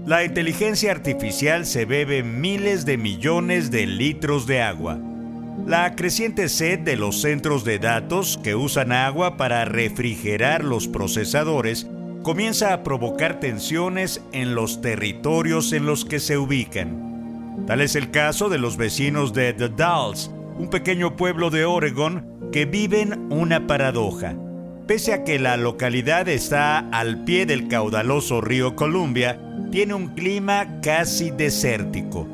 La 0.07 0.23
inteligencia 0.23 0.91
artificial 0.91 1.65
se 1.67 1.85
bebe 1.85 2.23
miles 2.23 2.85
de 2.85 2.97
millones 2.97 3.69
de 3.69 3.85
litros 3.85 4.47
de 4.47 4.61
agua. 4.61 4.99
La 5.67 5.95
creciente 5.95 6.49
sed 6.49 6.79
de 6.79 6.95
los 6.95 7.21
centros 7.21 7.63
de 7.65 7.77
datos 7.77 8.39
que 8.43 8.55
usan 8.55 8.91
agua 8.91 9.37
para 9.37 9.65
refrigerar 9.65 10.63
los 10.63 10.87
procesadores 10.87 11.87
comienza 12.23 12.73
a 12.73 12.83
provocar 12.83 13.39
tensiones 13.39 14.21
en 14.31 14.55
los 14.55 14.81
territorios 14.81 15.71
en 15.71 15.85
los 15.85 16.03
que 16.03 16.19
se 16.19 16.39
ubican. 16.39 17.14
Tal 17.67 17.81
es 17.81 17.95
el 17.95 18.11
caso 18.11 18.49
de 18.49 18.59
los 18.59 18.77
vecinos 18.77 19.33
de 19.33 19.53
The 19.53 19.69
Dalles, 19.69 20.31
un 20.57 20.69
pequeño 20.69 21.15
pueblo 21.15 21.49
de 21.49 21.65
Oregon 21.65 22.49
que 22.51 22.65
viven 22.65 23.31
una 23.31 23.65
paradoja. 23.65 24.35
Pese 24.87 25.13
a 25.13 25.23
que 25.23 25.39
la 25.39 25.57
localidad 25.57 26.29
está 26.29 26.77
al 26.77 27.23
pie 27.23 27.47
del 27.47 27.67
caudaloso 27.67 28.39
río 28.39 28.75
Columbia, 28.75 29.41
tiene 29.71 29.95
un 29.95 30.13
clima 30.13 30.79
casi 30.81 31.31
desértico. 31.31 32.27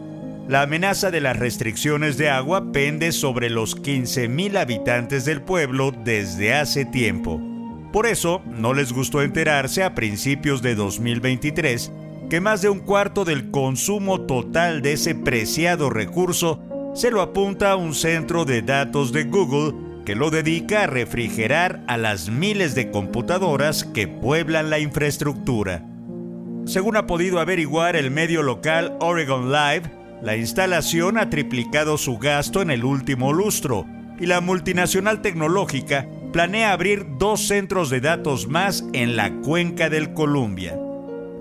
La 0.49 0.63
amenaza 0.63 1.11
de 1.11 1.21
las 1.21 1.37
restricciones 1.39 2.17
de 2.17 2.29
agua 2.29 2.73
pende 2.73 3.13
sobre 3.13 3.49
los 3.49 3.81
15.000 3.81 4.57
habitantes 4.57 5.23
del 5.23 5.41
pueblo 5.41 5.93
desde 6.03 6.53
hace 6.53 6.83
tiempo. 6.83 7.39
Por 7.93 8.05
eso, 8.05 8.41
no 8.45 8.73
les 8.73 8.91
gustó 8.91 9.21
enterarse 9.21 9.83
a 9.83 9.95
principios 9.95 10.61
de 10.61 10.75
2023 10.75 11.91
que 12.31 12.39
más 12.39 12.61
de 12.61 12.69
un 12.69 12.79
cuarto 12.79 13.25
del 13.25 13.51
consumo 13.51 14.21
total 14.21 14.81
de 14.81 14.93
ese 14.93 15.15
preciado 15.15 15.89
recurso 15.89 16.61
se 16.95 17.11
lo 17.11 17.21
apunta 17.21 17.71
a 17.71 17.75
un 17.75 17.93
centro 17.93 18.45
de 18.45 18.61
datos 18.61 19.11
de 19.11 19.25
Google 19.25 19.73
que 20.05 20.15
lo 20.15 20.29
dedica 20.29 20.83
a 20.83 20.87
refrigerar 20.87 21.83
a 21.89 21.97
las 21.97 22.29
miles 22.29 22.73
de 22.73 22.89
computadoras 22.89 23.83
que 23.83 24.07
pueblan 24.07 24.69
la 24.69 24.79
infraestructura. 24.79 25.85
Según 26.63 26.95
ha 26.95 27.05
podido 27.05 27.41
averiguar 27.41 27.97
el 27.97 28.11
medio 28.11 28.43
local 28.43 28.95
Oregon 29.01 29.51
Live, 29.51 29.91
la 30.21 30.37
instalación 30.37 31.17
ha 31.17 31.29
triplicado 31.29 31.97
su 31.97 32.17
gasto 32.17 32.61
en 32.61 32.71
el 32.71 32.85
último 32.85 33.33
lustro 33.33 33.85
y 34.21 34.25
la 34.27 34.39
multinacional 34.39 35.21
tecnológica 35.21 36.07
planea 36.31 36.71
abrir 36.71 37.05
dos 37.19 37.41
centros 37.41 37.89
de 37.89 37.99
datos 37.99 38.47
más 38.47 38.85
en 38.93 39.17
la 39.17 39.33
cuenca 39.41 39.89
del 39.89 40.13
Columbia. 40.13 40.79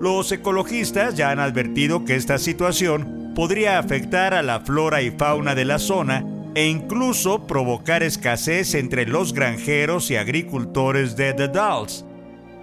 Los 0.01 0.31
ecologistas 0.31 1.15
ya 1.15 1.31
han 1.31 1.39
advertido 1.39 2.03
que 2.03 2.15
esta 2.15 2.39
situación 2.39 3.33
podría 3.35 3.77
afectar 3.77 4.33
a 4.33 4.41
la 4.41 4.59
flora 4.59 5.01
y 5.01 5.11
fauna 5.11 5.55
de 5.55 5.63
la 5.63 5.79
zona 5.79 6.25
e 6.55 6.67
incluso 6.67 7.47
provocar 7.47 8.03
escasez 8.03 8.73
entre 8.73 9.05
los 9.05 9.31
granjeros 9.31 10.11
y 10.11 10.17
agricultores 10.17 11.15
de 11.15 11.33
The 11.33 11.47
Dalles, 11.47 12.03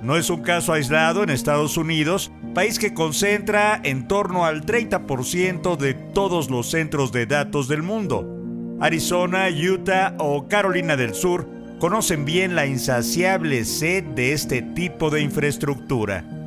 no 0.00 0.16
es 0.16 0.30
un 0.30 0.42
caso 0.42 0.72
aislado 0.72 1.24
en 1.24 1.30
Estados 1.30 1.76
Unidos, 1.76 2.30
país 2.54 2.78
que 2.78 2.94
concentra 2.94 3.80
en 3.82 4.06
torno 4.06 4.44
al 4.44 4.64
30% 4.64 5.76
de 5.76 5.94
todos 5.94 6.50
los 6.50 6.70
centros 6.70 7.10
de 7.10 7.26
datos 7.26 7.66
del 7.66 7.82
mundo. 7.82 8.24
Arizona, 8.80 9.48
Utah 9.48 10.14
o 10.18 10.46
Carolina 10.46 10.96
del 10.96 11.14
Sur 11.14 11.48
conocen 11.80 12.24
bien 12.24 12.54
la 12.54 12.66
insaciable 12.66 13.64
sed 13.64 14.04
de 14.04 14.32
este 14.32 14.62
tipo 14.62 15.10
de 15.10 15.20
infraestructura. 15.20 16.37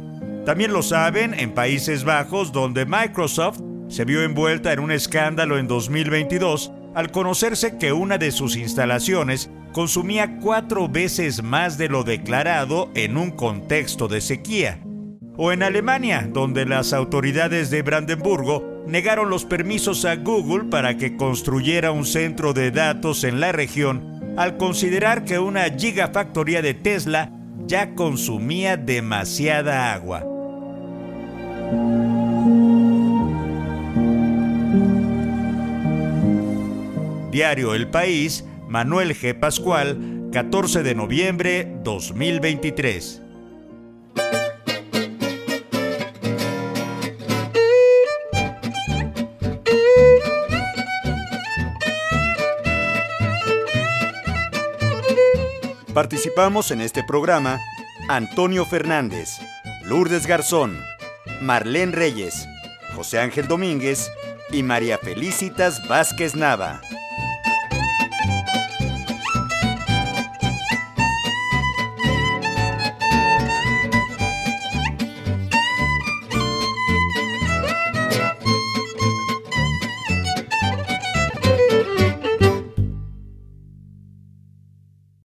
También 0.45 0.73
lo 0.73 0.81
saben 0.81 1.33
en 1.35 1.53
Países 1.53 2.03
Bajos, 2.03 2.51
donde 2.51 2.85
Microsoft 2.85 3.59
se 3.89 4.05
vio 4.05 4.23
envuelta 4.23 4.73
en 4.73 4.79
un 4.79 4.91
escándalo 4.91 5.59
en 5.59 5.67
2022 5.67 6.71
al 6.95 7.11
conocerse 7.11 7.77
que 7.77 7.93
una 7.93 8.17
de 8.17 8.31
sus 8.31 8.55
instalaciones 8.55 9.49
consumía 9.71 10.39
cuatro 10.39 10.89
veces 10.89 11.43
más 11.43 11.77
de 11.77 11.89
lo 11.89 12.03
declarado 12.03 12.89
en 12.95 13.17
un 13.17 13.31
contexto 13.31 14.07
de 14.07 14.19
sequía. 14.19 14.81
O 15.37 15.51
en 15.51 15.63
Alemania, 15.63 16.27
donde 16.31 16.65
las 16.65 16.91
autoridades 16.91 17.69
de 17.69 17.81
Brandenburgo 17.81 18.83
negaron 18.87 19.29
los 19.29 19.45
permisos 19.45 20.05
a 20.05 20.15
Google 20.15 20.65
para 20.69 20.97
que 20.97 21.15
construyera 21.15 21.91
un 21.91 22.05
centro 22.05 22.53
de 22.53 22.71
datos 22.71 23.23
en 23.23 23.39
la 23.39 23.51
región 23.51 24.35
al 24.37 24.57
considerar 24.57 25.23
que 25.25 25.39
una 25.39 25.65
gigafactoría 25.69 26.61
de 26.61 26.73
Tesla 26.73 27.31
ya 27.67 27.93
consumía 27.95 28.77
demasiada 28.77 29.93
agua. 29.93 30.30
Diario 37.31 37.73
El 37.73 37.87
País, 37.87 38.43
Manuel 38.67 39.15
G. 39.15 39.33
Pascual, 39.39 40.27
14 40.33 40.83
de 40.83 40.95
noviembre 40.95 41.65
2023. 41.81 43.21
Participamos 55.93 56.71
en 56.71 56.81
este 56.81 57.01
programa 57.05 57.61
Antonio 58.09 58.65
Fernández, 58.65 59.39
Lourdes 59.85 60.27
Garzón, 60.27 60.77
Marlene 61.39 61.93
Reyes, 61.93 62.45
José 62.93 63.19
Ángel 63.19 63.47
Domínguez 63.47 64.11
y 64.51 64.63
María 64.63 64.97
Felicitas 64.97 65.87
Vázquez 65.87 66.35
Nava. 66.35 66.81